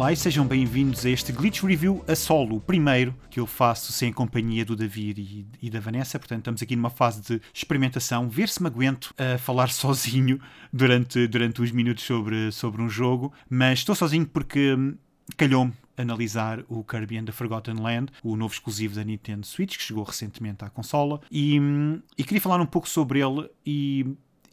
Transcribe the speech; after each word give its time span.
Olá 0.00 0.14
e 0.14 0.16
sejam 0.16 0.46
bem-vindos 0.46 1.04
a 1.04 1.10
este 1.10 1.30
Glitch 1.30 1.62
Review 1.62 2.02
a 2.08 2.16
solo, 2.16 2.56
o 2.56 2.60
primeiro 2.60 3.14
que 3.28 3.38
eu 3.38 3.46
faço 3.46 3.92
sem 3.92 4.08
a 4.08 4.14
companhia 4.14 4.64
do 4.64 4.74
David 4.74 5.20
e, 5.20 5.46
e, 5.60 5.68
da 5.68 5.78
Vanessa. 5.78 6.18
Portanto, 6.18 6.38
estamos 6.38 6.62
aqui 6.62 6.74
numa 6.74 6.88
fase 6.88 7.20
de 7.20 7.42
experimentação, 7.52 8.26
ver 8.26 8.48
se 8.48 8.62
me 8.62 8.68
aguento 8.68 9.14
a 9.18 9.36
falar 9.36 9.68
sozinho 9.68 10.40
durante, 10.72 11.26
durante 11.26 11.60
uns 11.60 11.70
minutos 11.70 12.02
sobre, 12.02 12.50
sobre 12.50 12.80
um 12.80 12.88
jogo. 12.88 13.30
Mas 13.46 13.80
estou 13.80 13.94
sozinho 13.94 14.24
porque 14.26 14.72
hum, 14.72 14.96
calhou-me 15.36 15.74
analisar 15.98 16.64
o 16.66 16.82
Kirby 16.82 17.18
and 17.18 17.26
the 17.26 17.32
Forgotten 17.32 17.74
Land, 17.74 18.10
o 18.24 18.36
novo 18.36 18.54
exclusivo 18.54 18.94
da 18.94 19.04
Nintendo 19.04 19.46
Switch, 19.46 19.76
que 19.76 19.82
chegou 19.82 20.04
recentemente 20.04 20.64
à 20.64 20.70
consola, 20.70 21.20
e, 21.30 21.60
hum, 21.60 22.00
e 22.16 22.24
queria 22.24 22.40
falar 22.40 22.58
um 22.58 22.64
pouco 22.64 22.88
sobre 22.88 23.20
ele 23.20 23.50
e, 23.66 24.06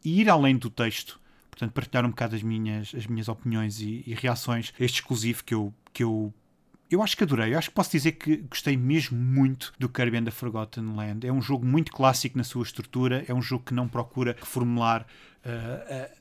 e 0.03 0.19
ir 0.19 0.29
além 0.29 0.57
do 0.57 0.69
texto 0.69 1.17
portanto, 1.57 1.73
partilhar 1.73 2.05
um 2.05 2.09
bocado 2.09 2.35
as 2.35 2.43
minhas, 2.43 2.93
as 2.95 3.07
minhas 3.07 3.27
opiniões 3.27 3.81
e, 3.81 4.03
e 4.05 4.13
reações 4.13 4.71
a 4.79 4.83
este 4.83 5.01
exclusivo 5.01 5.43
que 5.43 5.53
eu, 5.53 5.73
que 5.91 6.03
eu 6.03 6.31
eu 6.89 7.03
acho 7.03 7.17
que 7.17 7.23
adorei. 7.23 7.53
Eu 7.53 7.57
acho 7.57 7.67
que 7.67 7.75
posso 7.75 7.91
dizer 7.91 8.13
que 8.13 8.37
gostei 8.37 8.77
mesmo 8.77 9.17
muito 9.17 9.73
do 9.77 9.89
Kirby 9.89 10.19
and 10.19 10.23
the 10.23 10.31
Forgotten 10.31 10.95
Land. 10.95 11.27
É 11.27 11.33
um 11.33 11.41
jogo 11.41 11.65
muito 11.65 11.91
clássico 11.91 12.37
na 12.37 12.45
sua 12.45 12.63
estrutura. 12.63 13.25
É 13.27 13.33
um 13.33 13.41
jogo 13.41 13.65
que 13.65 13.73
não 13.73 13.89
procura 13.89 14.37
formular 14.39 15.05
uh, 15.45 15.49
uh, 15.49 16.16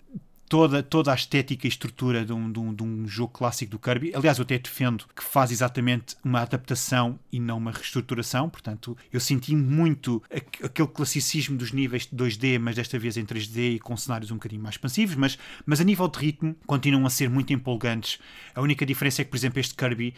toda, 0.49 0.83
toda 0.83 1.13
a 1.13 1.15
estética 1.15 1.67
e 1.67 1.69
estrutura 1.69 2.25
de 2.25 2.33
um, 2.33 2.51
de, 2.51 2.59
um, 2.59 2.75
de 2.75 2.83
um, 2.83 3.07
jogo 3.07 3.33
clássico 3.33 3.73
do 3.73 3.79
Kirby. 3.79 4.13
Aliás, 4.15 4.39
eu 4.39 4.43
até 4.43 4.59
defendo 4.59 5.07
que 5.15 5.23
faz 5.23 5.51
exatamente 5.51 6.17
uma 6.25 6.41
adaptação 6.41 7.19
e 7.31 7.39
não 7.41 7.59
uma 7.59 7.73
reestruturação. 7.73 8.49
Portanto, 8.49 8.97
eu 9.13 9.21
senti 9.21 9.55
muito 9.55 10.23
aquele 10.31 10.89
classicismo 10.89 11.57
dos 11.57 11.73
níveis 11.73 12.07
de 12.07 12.17
2D, 12.17 12.59
mas 12.59 12.77
desta 12.77 12.99
vez 12.99 13.17
em 13.17 13.25
3D 13.25 13.77
e 13.77 13.79
com 13.79 13.97
cenários 13.97 14.31
um 14.31 14.37
bocadinho 14.37 14.63
mais 14.63 14.75
expansivos. 14.75 15.17
Mas, 15.17 15.39
mas 15.65 15.81
a 15.81 15.85
nível 15.85 16.09
de 16.09 16.19
ritmo, 16.19 16.57
continuam 16.67 17.07
a 17.07 17.11
ser 17.11 17.29
muito 17.29 17.53
empolgantes. 17.53 18.19
A 18.55 18.61
única 18.61 18.87
diferença 18.87 19.23
é 19.23 19.25
que, 19.25 19.31
por 19.31 19.37
exemplo, 19.37 19.61
este 19.61 19.75
Kirby 19.75 20.15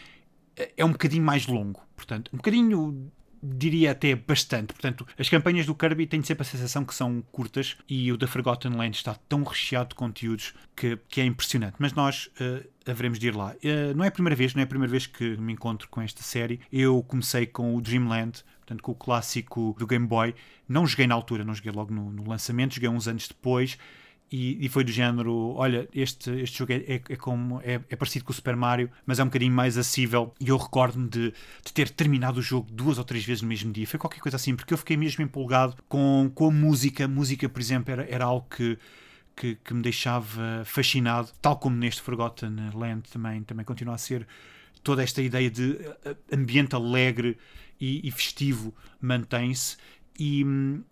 é, 0.56 0.72
é 0.76 0.84
um 0.84 0.92
bocadinho 0.92 1.24
mais 1.24 1.46
longo. 1.46 1.80
Portanto, 1.96 2.30
um 2.32 2.36
bocadinho 2.36 3.10
diria 3.42 3.92
até 3.92 4.14
bastante. 4.14 4.72
Portanto, 4.72 5.06
as 5.19 5.28
campanhas 5.28 5.67
do 5.67 5.75
Kirby 5.75 6.06
têm 6.06 6.22
sempre 6.22 6.42
a 6.42 6.44
sensação 6.44 6.84
que 6.84 6.94
são 6.94 7.22
curtas 7.33 7.77
e 7.89 8.11
o 8.12 8.19
The 8.19 8.27
Forgotten 8.27 8.72
Land 8.72 8.97
está 8.97 9.14
tão 9.28 9.42
recheado 9.42 9.91
de 9.91 9.94
conteúdos 9.94 10.55
que, 10.75 10.98
que 11.08 11.20
é 11.20 11.25
impressionante. 11.25 11.77
Mas 11.78 11.92
nós 11.92 12.31
uh, 12.41 12.69
haveremos 12.86 13.19
de 13.19 13.28
ir 13.28 13.36
lá. 13.36 13.55
Uh, 13.62 13.97
não 13.97 14.05
é 14.05 14.09
a 14.09 14.12
primeira 14.12 14.36
vez, 14.36 14.55
não 14.55 14.61
é 14.61 14.64
a 14.64 14.69
primeira 14.69 14.91
vez 14.91 15.06
que 15.06 15.36
me 15.36 15.53
encontro 15.53 15.89
com 15.89 16.00
esta 16.00 16.22
série. 16.22 16.61
Eu 16.72 17.03
comecei 17.03 17.47
com 17.47 17.77
o 17.77 17.81
Dreamland, 17.81 18.44
portanto, 18.59 18.83
com 18.83 18.92
o 18.92 18.94
clássico 18.94 19.77
do 19.78 19.86
Game 19.86 20.06
Boy. 20.06 20.34
Não 20.69 20.86
joguei 20.86 21.06
na 21.06 21.14
altura, 21.14 21.44
não 21.44 21.55
joguei 21.55 21.72
logo 21.72 21.92
no, 21.92 22.11
no 22.11 22.28
lançamento, 22.28 22.75
joguei 22.75 22.89
uns 22.89 23.09
anos 23.09 23.28
depois. 23.28 23.78
E, 24.30 24.64
e, 24.64 24.68
foi 24.68 24.84
do 24.84 24.92
género: 24.92 25.54
olha, 25.54 25.88
este, 25.94 26.30
este 26.30 26.58
jogo 26.58 26.72
é, 26.72 26.76
é, 26.76 26.94
é 27.08 27.16
como, 27.16 27.60
é, 27.62 27.80
é, 27.88 27.96
parecido 27.96 28.26
com 28.26 28.32
o 28.32 28.34
Super 28.34 28.56
Mario, 28.56 28.90
mas 29.06 29.18
é 29.18 29.22
um 29.22 29.26
bocadinho 29.26 29.52
mais 29.52 29.78
acessível. 29.78 30.34
E 30.38 30.48
eu 30.48 30.56
recordo-me 30.56 31.08
de, 31.08 31.32
de, 31.64 31.72
ter 31.72 31.88
terminado 31.88 32.38
o 32.38 32.42
jogo 32.42 32.68
duas 32.70 32.98
ou 32.98 33.04
três 33.04 33.24
vezes 33.24 33.42
no 33.42 33.48
mesmo 33.48 33.72
dia. 33.72 33.86
Foi 33.86 33.98
qualquer 33.98 34.20
coisa 34.20 34.36
assim, 34.36 34.54
porque 34.54 34.74
eu 34.74 34.78
fiquei 34.78 34.96
mesmo 34.96 35.24
empolgado 35.24 35.76
com, 35.88 36.30
com 36.34 36.48
a 36.48 36.50
música. 36.50 37.06
A 37.06 37.08
música, 37.08 37.48
por 37.48 37.60
exemplo, 37.60 37.90
era, 37.90 38.06
era 38.10 38.24
algo 38.26 38.46
que, 38.54 38.78
que, 39.34 39.54
que 39.56 39.72
me 39.72 39.80
deixava 39.80 40.62
fascinado, 40.64 41.30
tal 41.40 41.56
como 41.56 41.76
neste 41.76 42.02
Forgotten 42.02 42.54
Land 42.74 43.08
também, 43.10 43.42
também 43.42 43.64
continua 43.64 43.94
a 43.94 43.98
ser 43.98 44.26
toda 44.82 45.03
esta 45.03 45.22
ideia 45.22 45.50
de 45.50 45.78
eh, 46.04 46.16
ambiente 46.32 46.74
alegre 46.74 47.36
e, 47.80 48.06
e 48.06 48.10
festivo 48.10 48.74
mantém-se 49.00 49.76
e, 50.18 50.44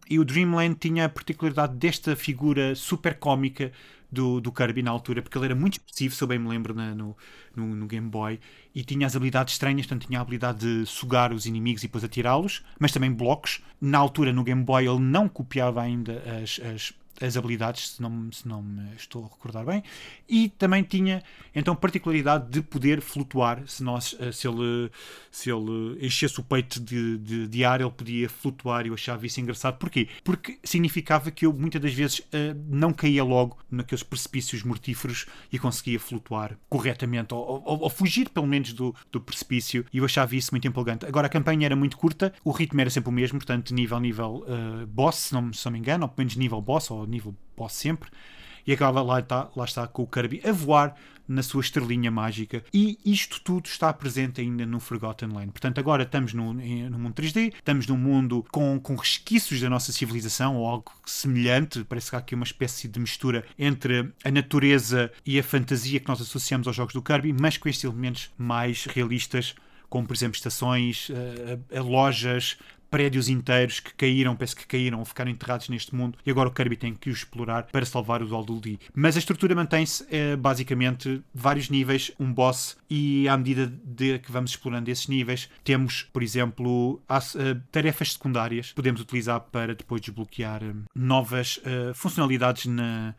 e, 0.09 0.19
o 0.19 0.25
Dreamland 0.25 0.77
tinha 0.79 1.07
a 1.07 1.09
particularidade 1.09 1.75
desta 1.75 2.15
figura 2.15 2.75
super 2.75 3.19
cómica 3.19 3.73
do, 4.11 4.41
do 4.41 4.53
Kirby 4.53 4.83
na 4.83 4.91
altura, 4.91 5.21
porque 5.21 5.37
ele 5.37 5.47
era 5.47 5.55
muito 5.55 5.75
expressivo, 5.75 6.15
se 6.15 6.23
eu 6.23 6.29
bem 6.29 6.39
me 6.39 6.49
lembro, 6.49 6.73
na, 6.73 6.95
no, 6.95 7.17
no, 7.55 7.75
no, 7.75 7.87
Game 7.87 8.09
Boy, 8.09 8.39
e 8.75 8.85
tinha 8.85 9.07
as 9.07 9.17
habilidades 9.17 9.55
estranhas, 9.55 9.87
portanto 9.87 10.07
tinha 10.07 10.21
a 10.21 10.23
habilidade 10.23 10.61
de 10.61 10.87
sugar 10.87 11.33
os 11.33 11.45
inimigos 11.45 11.83
e 11.83 11.87
depois 11.87 12.05
atirá-los, 12.05 12.63
mas 12.79 12.93
também 12.93 13.13
blocos. 13.13 13.61
Na 13.81 13.99
altura, 13.99 14.33
no 14.33 14.45
Game 14.45 14.63
Boy, 14.63 14.87
ele 14.87 15.01
não 15.01 15.29
copiava 15.29 15.83
ainda 15.83 16.23
as, 16.43 16.61
as 16.61 16.93
as 17.21 17.37
habilidades, 17.37 17.91
se 17.91 18.03
não, 18.03 18.31
se 18.33 18.47
não 18.47 18.63
me 18.63 18.95
estou 18.97 19.25
a 19.25 19.29
recordar 19.29 19.65
bem, 19.65 19.83
e 20.29 20.49
também 20.49 20.83
tinha 20.83 21.23
então 21.55 21.75
particularidade 21.75 22.51
de 22.51 22.63
poder 22.63 23.01
flutuar. 23.01 23.63
Se, 23.67 23.83
nós, 23.83 24.17
eh, 24.19 24.33
se, 24.33 24.47
ele, 24.49 24.91
se 25.31 25.51
ele 25.51 26.05
enchesse 26.05 26.39
o 26.41 26.45
peito 26.45 26.81
de, 26.81 27.19
de, 27.19 27.49
de 27.49 27.65
ar, 27.65 27.81
ele 27.81 27.91
podia 27.91 28.29
flutuar 28.29 28.85
e 28.85 28.89
eu 28.89 28.95
achava 28.95 29.27
isso 29.27 29.41
engraçado. 29.41 29.79
Porquê? 29.79 30.09
Porque 30.23 30.59
significava 30.63 31.31
que 31.31 31.47
eu 31.47 31.53
muitas 31.53 31.81
das 31.81 31.93
vezes 31.93 32.23
eh, 32.33 32.55
não 32.69 32.93
caía 32.93 33.25
logo 33.25 33.59
naqueles 33.71 34.03
precipícios 34.03 34.63
mortíferos 34.63 35.27
e 35.53 35.59
conseguia 35.59 35.99
flutuar 35.99 36.59
corretamente, 36.69 37.33
ou, 37.35 37.63
ou, 37.65 37.83
ou 37.83 37.91
fugir 37.91 38.29
pelo 38.29 38.47
menos 38.47 38.73
do, 38.73 38.95
do 39.11 39.21
precipício, 39.21 39.85
e 39.93 39.99
eu 39.99 40.05
achava 40.05 40.35
isso 40.35 40.51
muito 40.53 40.67
empolgante. 40.67 41.07
Agora 41.07 41.27
a 41.27 41.31
campanha 41.31 41.67
era 41.67 41.77
muito 41.77 41.97
curta, 41.97 42.33
o 42.45 42.51
ritmo 42.51 42.81
era 42.81 42.91
sempre 42.91 43.09
o 43.09 43.13
mesmo, 43.13 43.39
portanto, 43.39 43.75
nível, 43.75 44.01
nível 44.01 44.45
uh, 44.47 44.87
boss, 44.87 45.17
se 45.17 45.35
não, 45.35 45.53
se 45.53 45.65
não 45.65 45.73
me 45.73 45.79
engano, 45.79 46.05
ou 46.05 46.09
pelo 46.09 46.27
menos 46.27 46.37
nível 46.37 46.61
boss, 46.61 46.91
ou 46.91 47.06
nível 47.07 47.35
boss 47.57 47.73
sempre, 47.73 48.11
e 48.67 48.73
acaba 48.73 49.03
lá 49.03 49.21
está, 49.21 49.49
lá 49.55 49.65
está 49.65 49.87
com 49.87 50.03
o 50.03 50.07
Kirby 50.07 50.41
a 50.45 50.53
voar 50.53 50.97
na 51.29 51.43
sua 51.43 51.61
estrelinha 51.61 52.11
mágica. 52.11 52.63
E 52.73 52.99
isto 53.05 53.41
tudo 53.41 53.67
está 53.67 53.93
presente 53.93 54.41
ainda 54.41 54.65
no 54.65 54.79
Forgotten 54.79 55.31
Land. 55.31 55.51
Portanto, 55.51 55.79
agora 55.79 56.05
estamos 56.05 56.33
no, 56.33 56.53
no 56.53 56.99
mundo 56.99 57.15
3D, 57.15 57.55
estamos 57.55 57.87
num 57.87 57.97
mundo 57.97 58.45
com, 58.53 58.79
com 58.79 58.95
resquícios 58.95 59.61
da 59.61 59.69
nossa 59.69 59.93
civilização, 59.93 60.57
ou 60.57 60.67
algo 60.67 60.93
semelhante. 61.05 61.85
Parece 61.85 62.11
que 62.11 62.17
há 62.17 62.19
aqui 62.21 62.35
uma 62.35 62.45
espécie 62.45 62.89
de 62.89 63.01
mistura 63.01 63.45
entre 63.59 64.13
a 64.25 64.31
natureza 64.31 65.11
e 65.25 65.39
a 65.39 65.43
fantasia 65.43 66.01
que 66.01 66.09
nós 66.09 66.21
associamos 66.21 66.67
aos 66.67 66.77
jogos 66.77 66.95
do 66.95 67.03
Kirby, 67.03 67.33
mas 67.33 67.57
com 67.57 67.69
estes 67.69 67.85
elementos 67.85 68.31
mais 68.39 68.85
realistas 68.87 69.55
como 69.89 70.07
por 70.07 70.15
exemplo 70.15 70.37
estações, 70.37 71.09
uh, 71.11 71.83
lojas, 71.83 72.59
prédios 72.91 73.29
inteiros 73.29 73.81
que 73.81 73.95
caíram, 73.95 74.37
penso 74.37 74.57
que 74.57 74.67
caíram 74.67 74.99
ou 74.99 75.05
ficaram 75.05 75.31
enterrados 75.31 75.69
neste 75.69 75.95
mundo 75.95 76.19
e 76.25 76.31
agora 76.31 76.49
o 76.49 76.53
Kirby 76.53 76.77
tem 76.77 76.95
que 76.95 77.11
os 77.11 77.19
explorar 77.19 77.65
para 77.65 77.85
salvar 77.85 78.23
o 78.23 78.27
Doldul 78.27 78.61
Dee. 78.61 78.79
Mas 78.95 79.17
a 79.17 79.19
estrutura 79.19 79.55
mantém-se 79.55 80.07
é, 80.11 80.37
basicamente 80.37 81.23
vários 81.35 81.69
níveis, 81.69 82.13
um 82.19 82.33
boss 82.33 82.77
e 82.89 83.29
à 83.29 83.37
medida 83.37 83.67
de 83.67 84.19
que 84.19 84.31
vamos 84.31 84.53
explorando 84.53 84.91
esses 84.91 85.09
níveis 85.09 85.51
temos, 85.65 86.05
por 86.13 86.23
exemplo, 86.23 87.03
uh, 87.09 87.61
tarefas 87.71 88.13
secundárias 88.13 88.69
que 88.69 88.75
podemos 88.75 89.01
utilizar 89.01 89.41
para 89.41 89.75
depois 89.75 90.01
desbloquear 90.01 90.63
uh, 90.63 90.85
novas 90.95 91.59
uh, 91.59 91.95
funcionalidades 91.95 92.67
na, 92.67 93.15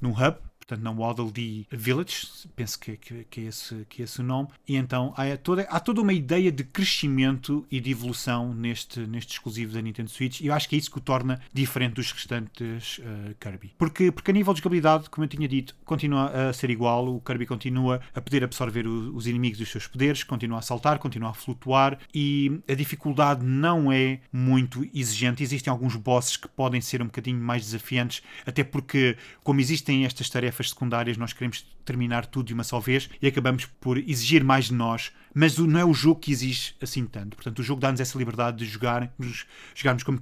no 0.00 0.10
hub 0.10 0.36
portanto 0.70 0.82
na 0.82 0.92
Waddle 0.92 1.30
Dee 1.32 1.66
Village, 1.70 2.28
penso 2.54 2.78
que, 2.78 2.96
que, 2.96 3.24
que, 3.28 3.40
é 3.40 3.44
esse, 3.44 3.86
que 3.88 4.02
é 4.02 4.04
esse 4.04 4.20
o 4.20 4.24
nome, 4.24 4.48
e 4.68 4.76
então 4.76 5.12
há 5.16 5.36
toda, 5.36 5.62
há 5.62 5.80
toda 5.80 6.00
uma 6.00 6.12
ideia 6.12 6.52
de 6.52 6.62
crescimento 6.62 7.66
e 7.70 7.80
de 7.80 7.90
evolução 7.90 8.54
neste, 8.54 9.00
neste 9.00 9.32
exclusivo 9.32 9.74
da 9.74 9.82
Nintendo 9.82 10.10
Switch, 10.10 10.40
e 10.40 10.46
eu 10.46 10.54
acho 10.54 10.68
que 10.68 10.76
é 10.76 10.78
isso 10.78 10.90
que 10.90 10.98
o 10.98 11.00
torna 11.00 11.40
diferente 11.52 11.94
dos 11.94 12.12
restantes 12.12 12.98
uh, 12.98 13.34
Kirby. 13.40 13.72
Porque, 13.76 14.12
porque 14.12 14.30
a 14.30 14.34
nível 14.34 14.52
de 14.52 14.60
jogabilidade, 14.60 15.10
como 15.10 15.24
eu 15.24 15.28
tinha 15.28 15.48
dito, 15.48 15.74
continua 15.84 16.50
a 16.50 16.52
ser 16.52 16.70
igual, 16.70 17.16
o 17.16 17.20
Kirby 17.20 17.46
continua 17.46 18.00
a 18.14 18.20
poder 18.20 18.44
absorver 18.44 18.86
o, 18.86 19.14
os 19.16 19.26
inimigos 19.26 19.58
dos 19.58 19.70
seus 19.70 19.86
poderes, 19.86 20.22
continua 20.22 20.58
a 20.58 20.62
saltar, 20.62 20.98
continua 20.98 21.30
a 21.30 21.34
flutuar, 21.34 21.98
e 22.14 22.60
a 22.68 22.74
dificuldade 22.74 23.44
não 23.44 23.90
é 23.90 24.20
muito 24.32 24.88
exigente. 24.94 25.42
Existem 25.42 25.70
alguns 25.70 25.96
bosses 25.96 26.36
que 26.36 26.48
podem 26.48 26.80
ser 26.80 27.02
um 27.02 27.06
bocadinho 27.06 27.40
mais 27.40 27.64
desafiantes, 27.64 28.22
até 28.46 28.62
porque, 28.62 29.16
como 29.42 29.60
existem 29.60 30.04
estas 30.04 30.28
tarefas 30.30 30.59
tarefas 30.60 30.70
secundárias, 30.70 31.16
nós 31.16 31.32
queremos 31.32 31.66
terminar 31.84 32.26
tudo 32.26 32.46
de 32.46 32.54
uma 32.54 32.62
só 32.62 32.78
vez 32.78 33.08
e 33.20 33.26
acabamos 33.26 33.66
por 33.66 33.98
exigir 33.98 34.44
mais 34.44 34.66
de 34.66 34.74
nós, 34.74 35.10
mas 35.34 35.56
não 35.58 35.80
é 35.80 35.84
o 35.84 35.94
jogo 35.94 36.20
que 36.20 36.30
exige 36.30 36.74
assim 36.80 37.06
tanto. 37.06 37.36
Portanto, 37.36 37.58
o 37.58 37.62
jogo 37.62 37.80
dá-nos 37.80 38.00
essa 38.00 38.18
liberdade 38.18 38.58
de 38.58 38.66
jogarmos, 38.66 39.46
jogarmos 39.74 40.02
como 40.02 40.18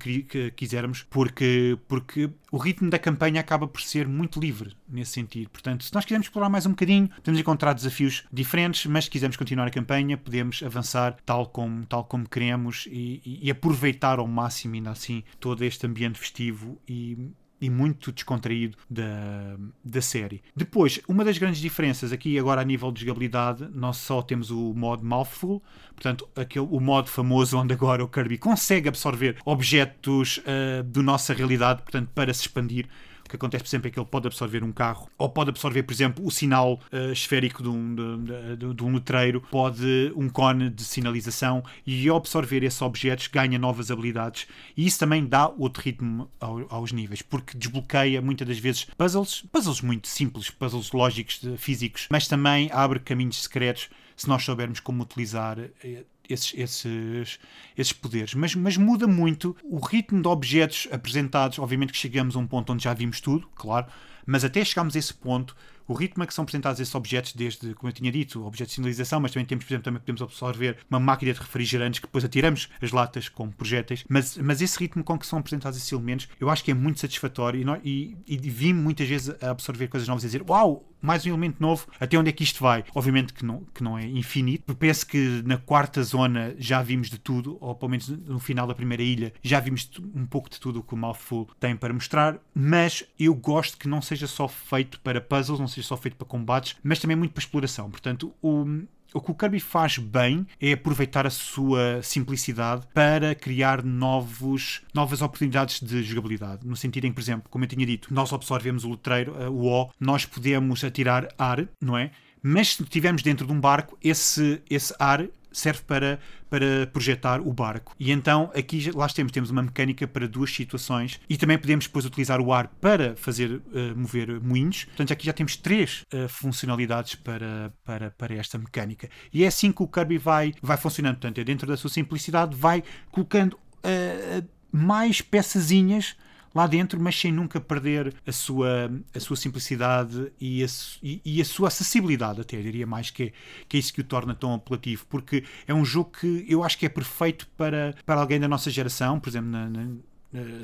quisermos, 0.57 1.05
porque, 1.11 1.77
porque 1.89 2.31
o 2.51 2.57
ritmo 2.57 2.89
da 2.89 2.99
campanha 2.99 3.41
acaba 3.41 3.67
por 3.67 3.81
ser 3.81 4.07
muito 4.07 4.41
livre 4.41 4.77
nesse 4.89 5.13
sentido. 5.13 5.51
Portanto, 5.51 5.85
se 5.85 5.93
nós 5.93 6.05
quisermos 6.05 6.27
explorar 6.27 6.49
mais 6.49 6.65
um 6.65 6.71
bocadinho, 6.71 7.09
podemos 7.09 7.41
encontrar 7.41 7.73
desafios 7.73 8.25
diferentes, 8.33 8.87
mas 8.87 9.05
se 9.05 9.11
quisermos 9.11 9.37
continuar 9.37 9.67
a 9.67 9.71
campanha, 9.71 10.17
podemos 10.17 10.63
avançar 10.63 11.17
tal 11.27 11.47
como, 11.47 11.85
tal 11.87 12.05
como 12.05 12.29
queremos 12.29 12.87
e, 12.91 13.21
e, 13.25 13.47
e 13.47 13.51
aproveitar 13.51 14.19
ao 14.19 14.27
máximo, 14.27 14.75
ainda 14.75 14.91
assim, 14.91 15.23
todo 15.41 15.65
este 15.65 15.87
ambiente 15.87 16.19
festivo 16.19 16.81
e 16.89 17.33
e 17.61 17.69
muito 17.69 18.13
descontraído 18.13 18.77
da, 18.89 19.57
da 19.85 20.01
série. 20.01 20.43
Depois, 20.55 21.01
uma 21.09 21.25
das 21.25 21.39
grandes 21.39 21.61
diferenças 21.61 22.13
aqui 22.13 22.39
agora 22.39 22.61
a 22.61 22.65
nível 22.65 22.93
de 22.93 23.01
jogabilidade, 23.01 23.69
nós 23.75 23.97
só 23.97 24.23
temos 24.23 24.51
o 24.51 24.73
modo 24.75 25.05
Mouthful, 25.05 25.63
portanto, 25.95 26.29
aquele, 26.37 26.67
o 26.71 26.81
modo 26.81 27.09
famoso 27.09 27.59
onde 27.59 27.73
agora 27.75 28.05
o 28.05 28.09
Kirby 28.09 28.39
consegue 28.39 28.89
absorver 28.89 29.37
objetos 29.45 30.39
uh, 30.39 30.83
da 30.83 31.03
nossa 31.03 31.35
realidade, 31.35 31.83
portanto, 31.83 32.11
para 32.15 32.33
se 32.33 32.43
expandir 32.43 32.87
que 33.29 33.37
acontece, 33.37 33.65
por 33.65 33.69
exemplo, 33.69 33.89
é 33.89 33.91
que 33.91 33.99
ele 33.99 34.07
pode 34.07 34.27
absorver 34.27 34.65
um 34.65 34.73
carro, 34.73 35.09
ou 35.17 35.29
pode 35.29 35.51
absorver, 35.51 35.83
por 35.83 35.93
exemplo, 35.93 36.27
o 36.27 36.31
sinal 36.31 36.81
uh, 36.93 37.13
esférico 37.13 37.63
de 37.63 37.69
um, 37.69 37.95
de, 37.95 38.57
de, 38.57 38.75
de 38.75 38.85
um 38.85 38.95
letreiro, 38.95 39.41
pode 39.51 40.13
um 40.17 40.29
cone 40.29 40.71
de 40.71 40.85
sinalização, 40.85 41.63
e 41.87 42.09
ao 42.09 42.17
absorver 42.17 42.63
esses 42.63 42.81
objetos 42.83 43.27
ganha 43.29 43.59
novas 43.59 43.91
habilidades. 43.91 44.47
E 44.77 44.87
isso 44.87 44.99
também 44.99 45.25
dá 45.25 45.49
outro 45.49 45.83
ritmo 45.83 46.31
ao, 46.41 46.67
aos 46.69 46.93
níveis, 46.93 47.23
porque 47.23 47.57
desbloqueia 47.57 48.21
muitas 48.21 48.47
das 48.49 48.59
vezes 48.59 48.85
puzzles, 48.97 49.43
puzzles 49.53 49.81
muito 49.81 50.09
simples, 50.09 50.51
puzzles 50.51 50.93
lógicos, 50.93 51.41
físicos, 51.59 52.07
mas 52.11 52.27
também 52.27 52.71
abre 52.73 52.99
caminhos 52.99 53.43
secretos 53.43 53.89
se 54.17 54.29
nós 54.29 54.45
soubermos 54.45 54.81
como 54.81 55.03
utilizar 55.03 55.59
eh, 55.61 56.05
esses, 56.29 56.53
esses, 56.57 57.39
esses 57.77 57.93
poderes. 57.93 58.35
Mas, 58.35 58.55
mas 58.55 58.77
muda 58.77 59.07
muito 59.07 59.57
o 59.65 59.79
ritmo 59.79 60.21
de 60.21 60.29
objetos 60.29 60.89
apresentados. 60.91 61.59
Obviamente 61.59 61.93
que 61.93 61.99
chegamos 61.99 62.37
a 62.37 62.39
um 62.39 62.47
ponto 62.47 62.73
onde 62.73 62.85
já 62.85 62.95
vimos 62.95 63.21
tudo, 63.21 63.49
claro, 63.55 63.87
mas 64.27 64.45
até 64.45 64.63
chegarmos 64.65 64.95
a 64.95 64.99
esse 64.99 65.15
ponto, 65.15 65.57
o 65.89 65.95
ritmo 65.95 66.23
a 66.23 66.27
que 66.27 66.35
são 66.35 66.43
apresentados 66.43 66.79
esses 66.79 66.95
objetos, 66.95 67.33
desde, 67.33 67.75
como 67.75 67.89
eu 67.89 67.95
tinha 67.95 68.13
dito, 68.13 68.45
objetos 68.45 68.73
de 68.73 68.75
sinalização, 68.75 69.19
mas 69.21 69.33
também 69.33 69.47
temos, 69.47 69.65
por 69.65 69.73
exemplo, 69.73 69.85
também 69.85 70.01
podemos 70.01 70.21
absorver 70.21 70.77
uma 70.91 71.01
máquina 71.01 71.33
de 71.33 71.41
refrigerantes 71.41 71.99
que 71.99 72.07
depois 72.07 72.27
atiramos 72.27 72.69
as 72.83 72.93
latas 72.93 73.31
como 73.31 73.51
projéteis, 73.51 74.05
mas, 74.07 74.37
mas 74.37 74.61
esse 74.61 74.79
ritmo 74.79 75.03
com 75.03 75.19
que 75.19 75.27
são 75.27 75.39
apresentados 75.39 75.79
esses 75.79 75.91
elementos, 75.91 76.29
eu 76.39 76.51
acho 76.51 76.63
que 76.63 76.71
é 76.71 76.75
muito 76.75 77.01
satisfatório 77.01 77.81
e, 77.83 78.19
e, 78.27 78.35
e 78.35 78.37
vi 78.37 78.75
muitas 78.75 79.09
vezes 79.09 79.35
a 79.43 79.49
absorver 79.49 79.89
coisas 79.89 80.07
novas 80.07 80.25
e 80.25 80.27
dizer, 80.27 80.43
uau, 80.43 80.87
mais 81.01 81.25
um 81.25 81.31
elemento 81.31 81.61
novo, 81.61 81.87
até 81.99 82.19
onde 82.19 82.31
é 82.31 82.33
que 82.33 82.43
isto 82.43 82.63
vai? 82.63 82.85
Obviamente 82.95 83.33
que 83.33 83.45
não, 83.45 83.65
que 83.75 83.83
não 83.83 83.99
é 83.99 84.07
infinito. 84.07 84.75
Penso 84.75 85.07
que 85.07 85.43
na 85.45 85.57
quarta 85.57 86.03
zona 86.03 86.55
já 86.59 86.83
vimos 86.83 87.09
de 87.11 87.19
tudo, 87.19 87.57
ou 87.61 87.75
pelo 87.75 87.91
menos 87.91 88.09
no 88.09 88.39
final 88.39 88.67
da 88.67 88.75
primeira 88.75 89.03
ilha, 89.03 89.33
já 89.43 89.61
vimos 89.61 89.91
um 90.15 90.27
pouco 90.27 90.51
de 90.51 90.59
tudo 90.61 90.81
o 90.81 90.83
que 90.83 90.95
o 90.95 90.97
Mouthful 90.97 91.49
tem 91.59 91.77
para 91.77 91.93
mostrar, 91.93 92.39
mas 92.55 93.05
eu 93.19 93.35
gosto 93.35 93.77
que 93.77 93.89
não 93.89 94.03
seja 94.03 94.27
só 94.27 94.49
feito 94.49 95.01
para 95.01 95.21
puzzles, 95.21 95.61
não 95.61 95.69
seja 95.69 95.87
só 95.87 95.97
feito 95.97 96.17
para 96.17 96.27
combates, 96.27 96.77
mas 96.83 96.99
também 96.99 97.17
muito 97.17 97.33
para 97.33 97.43
exploração. 97.43 97.91
Portanto, 97.91 98.35
o, 98.43 98.65
o 99.15 99.21
que 99.21 99.31
o 99.31 99.35
Kirby 99.35 99.61
faz 99.61 99.99
bem 99.99 100.47
é 100.61 100.73
aproveitar 100.73 101.27
a 101.27 101.31
sua 101.31 102.03
simplicidade 102.03 102.87
para 102.93 103.35
criar 103.35 103.83
novos, 103.83 104.83
novas 104.95 105.23
oportunidades 105.23 105.81
de 105.81 106.03
jogabilidade. 106.03 106.67
No 106.67 106.77
sentido 106.77 107.07
em 107.07 107.11
que, 107.11 107.15
por 107.15 107.23
exemplo, 107.23 107.49
como 107.51 107.65
eu 107.65 107.69
tinha 107.69 107.87
dito, 107.87 108.13
nós 108.13 108.33
absorvemos 108.33 108.85
o 108.85 108.91
letreiro, 108.91 109.35
eh, 109.39 109.49
o 109.49 109.67
O, 109.67 109.91
nós 109.99 110.25
podemos 110.25 110.83
atirar 110.85 111.29
ar, 111.39 111.67
não 111.81 111.97
é? 111.97 112.11
Mas 112.43 112.75
se 112.75 112.83
estivermos 112.83 113.23
dentro 113.23 113.47
de 113.47 113.53
um 113.53 113.61
barco, 113.61 113.99
esse, 114.03 114.63
esse 114.71 114.95
ar 114.99 115.27
serve 115.53 115.81
para, 115.83 116.19
para 116.49 116.87
projetar 116.93 117.41
o 117.41 117.53
barco. 117.53 117.95
E 117.99 118.11
então 118.11 118.51
aqui 118.55 118.91
lá 118.95 119.09
temos, 119.09 119.33
temos 119.33 119.51
uma 119.51 119.63
mecânica 119.63 120.07
para 120.07 120.29
duas 120.29 120.53
situações 120.53 121.21
e 121.29 121.37
também 121.37 121.59
podemos 121.59 121.87
depois 121.87 122.05
utilizar 122.05 122.41
o 122.41 122.53
ar 122.53 122.69
para 122.81 123.17
fazer 123.17 123.53
uh, 123.53 123.63
mover 123.97 124.41
moinhos. 124.41 124.85
Portanto, 124.85 125.13
aqui 125.13 125.27
já 125.27 125.33
temos 125.33 125.57
três 125.57 126.05
uh, 126.13 126.29
funcionalidades 126.29 127.15
para, 127.15 127.73
para, 127.85 128.11
para 128.11 128.35
esta 128.35 128.59
mecânica. 128.59 129.09
E 129.33 129.45
é 129.45 129.47
assim 129.47 129.73
que 129.73 129.83
o 129.83 129.89
Kirby 129.89 130.19
vai, 130.19 130.55
vai 130.63 130.77
funcionando. 130.77 131.15
Portanto, 131.15 131.39
é 131.39 131.45
dentro 131.45 131.67
da 131.67 131.77
sua 131.77 131.91
simplicidade, 131.91 132.55
vai 132.57 132.83
colocando 133.11 133.55
uh, 133.55 134.47
mais 134.71 135.21
peçazinhas 135.21 136.17
lá 136.55 136.67
dentro, 136.67 137.01
mas 137.01 137.19
sem 137.19 137.33
nunca 137.33 137.61
perder 137.61 138.15
a 138.27 138.33
sua, 138.33 138.91
a 139.15 139.21
sua 139.21 139.37
simplicidade 139.37 140.33
e 140.41 140.63
a, 140.63 140.67
e, 141.03 141.21
e 141.25 141.41
a 141.41 141.45
sua 141.45 141.69
acessibilidade, 141.69 142.41
até 142.41 142.61
diria 142.61 142.87
mais 142.87 143.11
que 143.11 143.25
é, 143.25 143.33
que 143.69 143.77
é 143.77 143.81
isso 143.81 143.93
que 143.93 144.01
o 144.01 144.05
torna 144.05 144.35
tão 144.35 144.55
apelativo, 144.55 145.07
porque 145.09 145.45
é 145.67 145.75
um 145.75 145.85
jogo 145.85 146.11
que 146.19 146.45
eu 146.49 146.63
acho 146.65 146.79
que 146.79 146.87
é 146.87 146.89
perfeito 146.89 147.47
para, 147.57 147.95
para 148.05 148.21
alguém 148.21 148.41
da 148.41 148.49
nossa 148.49 148.71
geração, 148.71 149.21
por 149.21 149.29
exemplo, 149.29 149.51
na, 149.51 149.69
na 149.69 149.89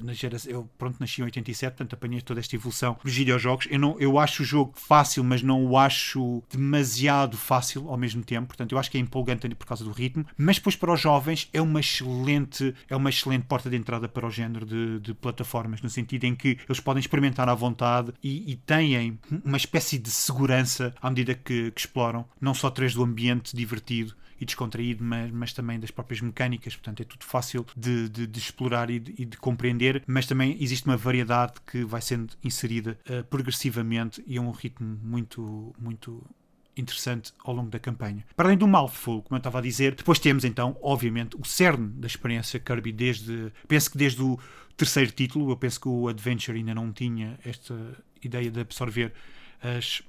na 0.02 0.12
geração, 0.12 0.50
eu 0.50 0.68
pronto 0.78 0.96
nasci 1.00 1.20
em 1.20 1.24
87, 1.24 1.72
portanto 1.72 1.94
apanhei 1.94 2.20
toda 2.20 2.40
esta 2.40 2.54
evolução 2.54 2.96
dos 3.02 3.14
videojogos. 3.14 3.66
Eu, 3.70 3.78
não, 3.78 3.98
eu 3.98 4.18
acho 4.18 4.42
o 4.42 4.46
jogo 4.46 4.74
fácil, 4.76 5.24
mas 5.24 5.42
não 5.42 5.64
o 5.64 5.78
acho 5.78 6.42
demasiado 6.50 7.36
fácil 7.36 7.88
ao 7.88 7.96
mesmo 7.96 8.22
tempo. 8.22 8.48
Portanto, 8.48 8.72
eu 8.72 8.78
acho 8.78 8.90
que 8.90 8.98
é 8.98 9.00
empolgante 9.00 9.48
por 9.54 9.66
causa 9.66 9.84
do 9.84 9.90
ritmo. 9.90 10.26
Mas 10.36 10.56
depois 10.56 10.76
para 10.76 10.92
os 10.92 11.00
jovens 11.00 11.48
é 11.52 11.60
uma 11.60 11.80
excelente, 11.80 12.74
é 12.88 12.96
uma 12.96 13.10
excelente 13.10 13.44
porta 13.44 13.70
de 13.70 13.76
entrada 13.76 14.08
para 14.08 14.26
o 14.26 14.30
género 14.30 14.64
de, 14.66 15.00
de 15.00 15.14
plataformas, 15.14 15.82
no 15.82 15.90
sentido 15.90 16.24
em 16.24 16.34
que 16.34 16.58
eles 16.68 16.80
podem 16.80 17.00
experimentar 17.00 17.48
à 17.48 17.54
vontade 17.54 18.12
e, 18.22 18.52
e 18.52 18.56
têm 18.56 19.18
uma 19.44 19.56
espécie 19.56 19.98
de 19.98 20.10
segurança 20.10 20.94
à 21.00 21.10
medida 21.10 21.34
que, 21.34 21.70
que 21.70 21.80
exploram, 21.80 22.26
não 22.40 22.54
só 22.54 22.68
através 22.68 22.94
do 22.94 23.02
ambiente 23.02 23.56
divertido 23.56 24.14
e 24.40 24.44
descontraído, 24.44 25.02
mas, 25.02 25.30
mas 25.30 25.52
também 25.52 25.78
das 25.78 25.90
próprias 25.90 26.20
mecânicas. 26.20 26.74
Portanto, 26.74 27.00
é 27.00 27.04
tudo 27.04 27.24
fácil 27.24 27.66
de, 27.76 28.08
de, 28.08 28.26
de 28.26 28.38
explorar 28.38 28.90
e 28.90 28.98
de, 28.98 29.14
e 29.18 29.24
de, 29.24 29.36
compreender, 29.36 30.02
mas 30.06 30.26
também 30.26 30.56
existe 30.60 30.86
uma 30.86 30.96
variedade 30.96 31.54
que 31.66 31.84
vai 31.84 32.00
sendo 32.00 32.34
inserida 32.42 32.98
uh, 33.08 33.24
progressivamente 33.24 34.22
e 34.26 34.36
a 34.36 34.40
um 34.40 34.50
ritmo 34.50 34.98
muito, 35.02 35.74
muito 35.78 36.24
interessante 36.76 37.32
ao 37.44 37.54
longo 37.54 37.70
da 37.70 37.78
campanha. 37.78 38.24
Para 38.36 38.48
além 38.48 38.58
do 38.58 38.66
Mouthful, 38.66 39.22
como 39.22 39.36
eu 39.36 39.38
estava 39.38 39.58
a 39.58 39.62
dizer, 39.62 39.94
depois 39.94 40.18
temos 40.18 40.44
então, 40.44 40.76
obviamente, 40.82 41.36
o 41.36 41.44
cerne 41.44 41.88
da 41.88 42.06
experiência 42.06 42.58
Kirby 42.58 42.92
desde, 42.92 43.52
penso 43.68 43.90
que 43.90 43.98
desde 43.98 44.22
o 44.22 44.38
terceiro 44.76 45.12
título, 45.12 45.50
eu 45.50 45.56
penso 45.56 45.80
que 45.80 45.88
o 45.88 46.08
Adventure 46.08 46.58
ainda 46.58 46.74
não 46.74 46.92
tinha 46.92 47.38
esta 47.44 47.74
ideia 48.22 48.50
de 48.50 48.60
absorver 48.60 49.12
as, 49.62 50.02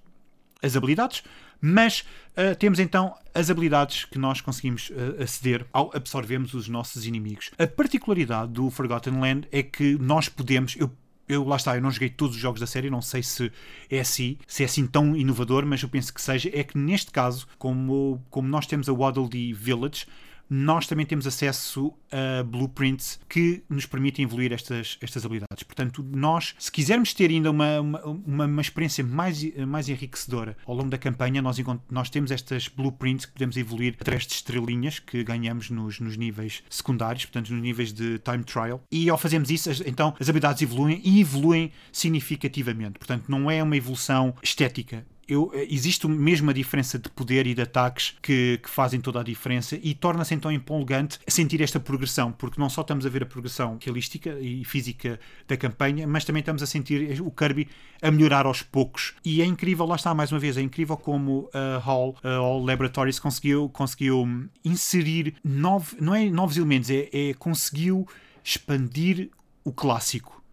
as 0.61 0.75
habilidades, 0.75 1.23
mas 1.61 2.01
uh, 2.31 2.55
temos 2.57 2.79
então 2.79 3.15
as 3.33 3.49
habilidades 3.49 4.05
que 4.05 4.17
nós 4.17 4.41
conseguimos 4.41 4.89
uh, 4.89 5.23
aceder 5.23 5.65
ao 5.71 5.95
absorvermos 5.95 6.53
os 6.53 6.67
nossos 6.67 7.05
inimigos. 7.05 7.51
A 7.57 7.67
particularidade 7.67 8.51
do 8.51 8.69
Forgotten 8.69 9.19
Land 9.19 9.47
é 9.51 9.63
que 9.63 9.97
nós 9.97 10.29
podemos. 10.29 10.75
Eu 10.75 10.91
eu 11.27 11.43
lá 11.43 11.55
está, 11.55 11.75
eu 11.75 11.81
não 11.81 11.89
joguei 11.89 12.09
todos 12.09 12.35
os 12.35 12.41
jogos 12.41 12.59
da 12.59 12.67
série, 12.67 12.89
não 12.89 13.01
sei 13.01 13.23
se 13.23 13.51
é 13.89 13.99
assim, 13.99 14.37
se 14.45 14.61
é 14.61 14.65
assim 14.67 14.85
tão 14.85 15.15
inovador, 15.15 15.65
mas 15.65 15.81
eu 15.81 15.89
penso 15.89 16.13
que 16.13 16.21
seja. 16.21 16.49
É 16.53 16.63
que 16.63 16.77
neste 16.77 17.11
caso, 17.11 17.47
como, 17.57 18.23
como 18.29 18.47
nós 18.47 18.67
temos 18.67 18.87
a 18.87 18.93
Waddle 18.93 19.27
Dee 19.27 19.51
Village, 19.51 20.05
nós 20.49 20.87
também 20.87 21.05
temos 21.05 21.25
acesso 21.27 21.93
a 22.11 22.43
blueprints 22.43 23.19
que 23.27 23.63
nos 23.69 23.85
permitem 23.85 24.23
evoluir 24.23 24.51
estas, 24.53 24.97
estas 25.01 25.25
habilidades. 25.25 25.63
Portanto, 25.63 26.05
nós, 26.11 26.55
se 26.59 26.71
quisermos 26.71 27.13
ter 27.13 27.29
ainda 27.29 27.51
uma, 27.51 27.81
uma, 27.81 28.45
uma 28.45 28.61
experiência 28.61 29.03
mais, 29.03 29.43
mais 29.65 29.89
enriquecedora 29.89 30.57
ao 30.65 30.75
longo 30.75 30.89
da 30.89 30.97
campanha, 30.97 31.41
nós, 31.41 31.57
nós 31.89 32.09
temos 32.09 32.31
estas 32.31 32.67
blueprints 32.67 33.25
que 33.25 33.33
podemos 33.33 33.57
evoluir 33.57 33.95
através 33.99 34.25
de 34.25 34.33
estrelinhas 34.33 34.99
que 34.99 35.23
ganhamos 35.23 35.69
nos, 35.69 35.99
nos 35.99 36.17
níveis 36.17 36.63
secundários, 36.69 37.25
portanto, 37.25 37.51
nos 37.51 37.61
níveis 37.61 37.91
de 37.91 38.19
time 38.19 38.43
trial. 38.43 38.81
E 38.91 39.09
ao 39.09 39.17
fazermos 39.17 39.49
isso, 39.49 39.69
então 39.85 40.13
as 40.19 40.29
habilidades 40.29 40.61
evoluem 40.61 41.01
e 41.03 41.19
evoluem 41.19 41.71
significativamente. 41.91 42.99
Portanto, 42.99 43.25
não 43.27 43.49
é 43.49 43.61
uma 43.61 43.75
evolução 43.75 44.33
estética, 44.43 45.05
eu, 45.27 45.51
eh, 45.53 45.67
existe 45.69 46.07
mesmo 46.07 46.49
a 46.49 46.53
diferença 46.53 46.99
de 46.99 47.09
poder 47.09 47.47
e 47.47 47.53
de 47.53 47.61
ataques 47.61 48.15
que, 48.21 48.59
que 48.61 48.69
fazem 48.69 49.01
toda 49.01 49.19
a 49.19 49.23
diferença 49.23 49.77
e 49.81 49.93
torna-se 49.93 50.33
então 50.33 50.51
empolgante 50.51 51.19
sentir 51.27 51.61
esta 51.61 51.79
progressão, 51.79 52.31
porque 52.31 52.59
não 52.59 52.69
só 52.69 52.81
estamos 52.81 53.05
a 53.05 53.09
ver 53.09 53.23
a 53.23 53.25
progressão 53.25 53.77
realística 53.81 54.37
e 54.39 54.63
física 54.63 55.19
da 55.47 55.57
campanha, 55.57 56.07
mas 56.07 56.25
também 56.25 56.39
estamos 56.39 56.61
a 56.61 56.67
sentir 56.67 57.21
o 57.21 57.31
Kirby 57.31 57.67
a 58.01 58.11
melhorar 58.11 58.45
aos 58.45 58.61
poucos. 58.61 59.13
E 59.23 59.41
é 59.41 59.45
incrível, 59.45 59.85
lá 59.85 59.95
está 59.95 60.13
mais 60.13 60.31
uma 60.31 60.39
vez, 60.39 60.57
é 60.57 60.61
incrível 60.61 60.97
como 60.97 61.49
a 61.53 61.77
Hall, 61.79 62.15
a 62.23 62.37
Hall 62.37 62.63
Laboratories 62.63 63.19
conseguiu, 63.19 63.69
conseguiu 63.69 64.47
inserir 64.63 65.35
nove, 65.43 65.97
não 65.99 66.13
é 66.13 66.29
novos 66.29 66.57
elementos, 66.57 66.89
é, 66.89 67.09
é 67.11 67.33
conseguiu 67.33 68.07
expandir 68.43 69.29
o 69.63 69.71
clássico 69.71 70.43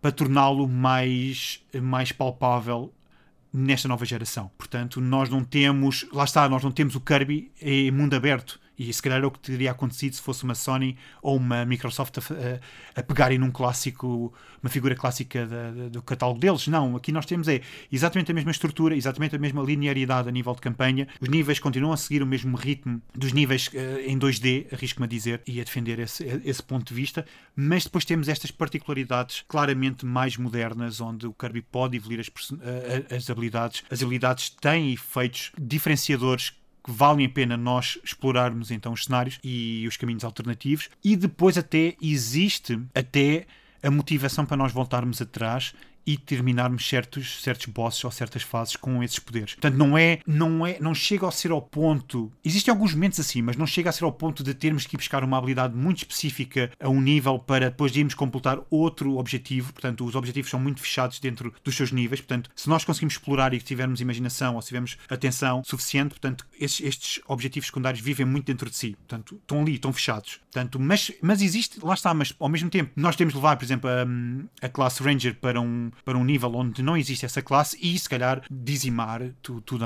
para 0.00 0.12
torná-lo 0.12 0.68
mais, 0.68 1.62
mais 1.80 2.12
palpável 2.12 2.92
nesta 3.58 3.88
nova 3.88 4.04
geração. 4.04 4.50
Portanto, 4.56 5.00
nós 5.00 5.28
não 5.28 5.42
temos, 5.42 6.06
lá 6.12 6.24
está, 6.24 6.48
nós 6.48 6.62
não 6.62 6.70
temos 6.70 6.94
o 6.94 7.00
Kirby 7.00 7.50
em 7.60 7.90
mundo 7.90 8.14
aberto. 8.14 8.60
E 8.78 8.92
se 8.92 9.02
calhar 9.02 9.22
é 9.22 9.26
o 9.26 9.30
que 9.30 9.40
teria 9.40 9.70
acontecido 9.70 10.14
se 10.14 10.22
fosse 10.22 10.44
uma 10.44 10.54
Sony 10.54 10.96
ou 11.20 11.36
uma 11.36 11.64
Microsoft 11.64 12.18
a, 12.18 13.00
a 13.00 13.02
pegarem 13.02 13.38
num 13.38 13.50
clássico, 13.50 14.32
uma 14.62 14.70
figura 14.70 14.94
clássica 14.94 15.46
da, 15.46 15.70
da, 15.70 15.88
do 15.88 16.02
catálogo 16.02 16.38
deles. 16.38 16.68
Não, 16.68 16.96
aqui 16.96 17.10
nós 17.10 17.26
temos 17.26 17.48
é 17.48 17.60
exatamente 17.90 18.30
a 18.30 18.34
mesma 18.34 18.50
estrutura, 18.50 18.96
exatamente 18.96 19.34
a 19.34 19.38
mesma 19.38 19.62
linearidade 19.62 20.28
a 20.28 20.32
nível 20.32 20.54
de 20.54 20.60
campanha. 20.60 21.08
Os 21.20 21.28
níveis 21.28 21.58
continuam 21.58 21.92
a 21.92 21.96
seguir 21.96 22.22
o 22.22 22.26
mesmo 22.26 22.56
ritmo 22.56 23.02
dos 23.14 23.32
níveis 23.32 23.68
uh, 23.68 24.00
em 24.06 24.18
2D, 24.18 24.72
arrisco-me 24.72 25.06
a 25.06 25.08
dizer, 25.08 25.42
e 25.46 25.60
a 25.60 25.64
defender 25.64 25.98
esse, 25.98 26.24
esse 26.44 26.62
ponto 26.62 26.88
de 26.88 26.94
vista. 26.94 27.26
Mas 27.56 27.84
depois 27.84 28.04
temos 28.04 28.28
estas 28.28 28.50
particularidades 28.50 29.44
claramente 29.48 30.06
mais 30.06 30.36
modernas, 30.36 31.00
onde 31.00 31.26
o 31.26 31.32
Kirby 31.32 31.62
pode 31.62 31.96
evoluir 31.96 32.20
as, 32.20 32.30
as 33.14 33.30
habilidades. 33.30 33.82
As 33.90 34.02
habilidades 34.02 34.50
têm 34.50 34.92
efeitos 34.92 35.52
diferenciadores 35.58 36.52
que 36.88 36.92
valem 36.92 37.26
a 37.26 37.28
pena 37.28 37.54
nós 37.54 37.98
explorarmos 38.02 38.70
então 38.70 38.94
os 38.94 39.04
cenários 39.04 39.38
e 39.44 39.84
os 39.86 39.98
caminhos 39.98 40.24
alternativos. 40.24 40.88
E 41.04 41.14
depois 41.14 41.58
até 41.58 41.94
existe 42.00 42.80
até 42.94 43.46
a 43.82 43.90
motivação 43.90 44.46
para 44.46 44.56
nós 44.56 44.72
voltarmos 44.72 45.20
atrás 45.20 45.74
e 46.06 46.16
terminarmos 46.16 46.88
certos, 46.88 47.42
certos 47.42 47.66
bosses 47.66 48.02
ou 48.02 48.10
certas 48.10 48.42
fases 48.42 48.76
com 48.76 49.02
esses 49.02 49.18
poderes. 49.18 49.54
Portanto, 49.54 49.76
não 49.76 49.96
é, 49.96 50.20
não 50.26 50.66
é, 50.66 50.78
não 50.80 50.94
chega 50.94 51.28
a 51.28 51.30
ser 51.30 51.50
ao 51.50 51.60
ponto. 51.60 52.32
Existem 52.44 52.72
alguns 52.72 52.94
momentos 52.94 53.20
assim, 53.20 53.42
mas 53.42 53.56
não 53.56 53.66
chega 53.66 53.90
a 53.90 53.92
ser 53.92 54.04
ao 54.04 54.12
ponto 54.12 54.42
de 54.42 54.54
termos 54.54 54.86
que 54.86 54.96
ir 54.96 54.98
buscar 54.98 55.22
uma 55.22 55.36
habilidade 55.36 55.74
muito 55.74 55.98
específica 55.98 56.70
a 56.80 56.88
um 56.88 57.00
nível 57.00 57.38
para 57.38 57.68
depois 57.70 57.92
de 57.92 58.00
irmos 58.00 58.14
completar 58.14 58.58
outro 58.70 59.18
objetivo. 59.18 59.72
Portanto, 59.72 60.04
os 60.04 60.14
objetivos 60.14 60.50
são 60.50 60.58
muito 60.58 60.80
fechados 60.80 61.20
dentro 61.20 61.52
dos 61.62 61.76
seus 61.76 61.92
níveis. 61.92 62.20
Portanto, 62.20 62.50
se 62.56 62.68
nós 62.68 62.84
conseguimos 62.84 63.14
explorar 63.14 63.52
e 63.52 63.60
tivermos 63.60 64.00
imaginação 64.00 64.54
ou 64.54 64.62
se 64.62 64.68
tivermos 64.68 64.96
atenção 65.08 65.62
suficiente, 65.64 66.10
portanto, 66.10 66.46
estes, 66.58 66.86
estes 66.86 67.20
objetivos 67.26 67.66
secundários 67.66 68.00
vivem 68.00 68.24
muito 68.24 68.46
dentro 68.46 68.70
de 68.70 68.76
si. 68.76 68.96
Portanto, 68.96 69.36
estão 69.36 69.60
ali, 69.60 69.74
estão 69.74 69.92
fechados. 69.92 70.40
Portanto, 70.50 70.80
mas, 70.80 71.12
mas 71.20 71.42
existe, 71.42 71.78
lá 71.84 71.94
está, 71.94 72.14
mas 72.14 72.34
ao 72.38 72.48
mesmo 72.48 72.70
tempo, 72.70 72.90
nós 72.96 73.14
temos 73.14 73.34
de 73.34 73.38
levar, 73.38 73.56
por 73.56 73.64
exemplo, 73.64 73.90
a, 73.90 74.66
a 74.66 74.68
classe 74.68 75.02
Ranger 75.02 75.34
para 75.34 75.60
um 75.60 75.90
para 76.04 76.18
um 76.18 76.24
nível 76.24 76.54
onde 76.54 76.82
não 76.82 76.96
existe 76.96 77.24
essa 77.24 77.42
classe 77.42 77.78
e, 77.80 77.98
se 77.98 78.08
calhar, 78.08 78.42
dizimar 78.50 79.22
tu, 79.42 79.60
tu 79.60 79.78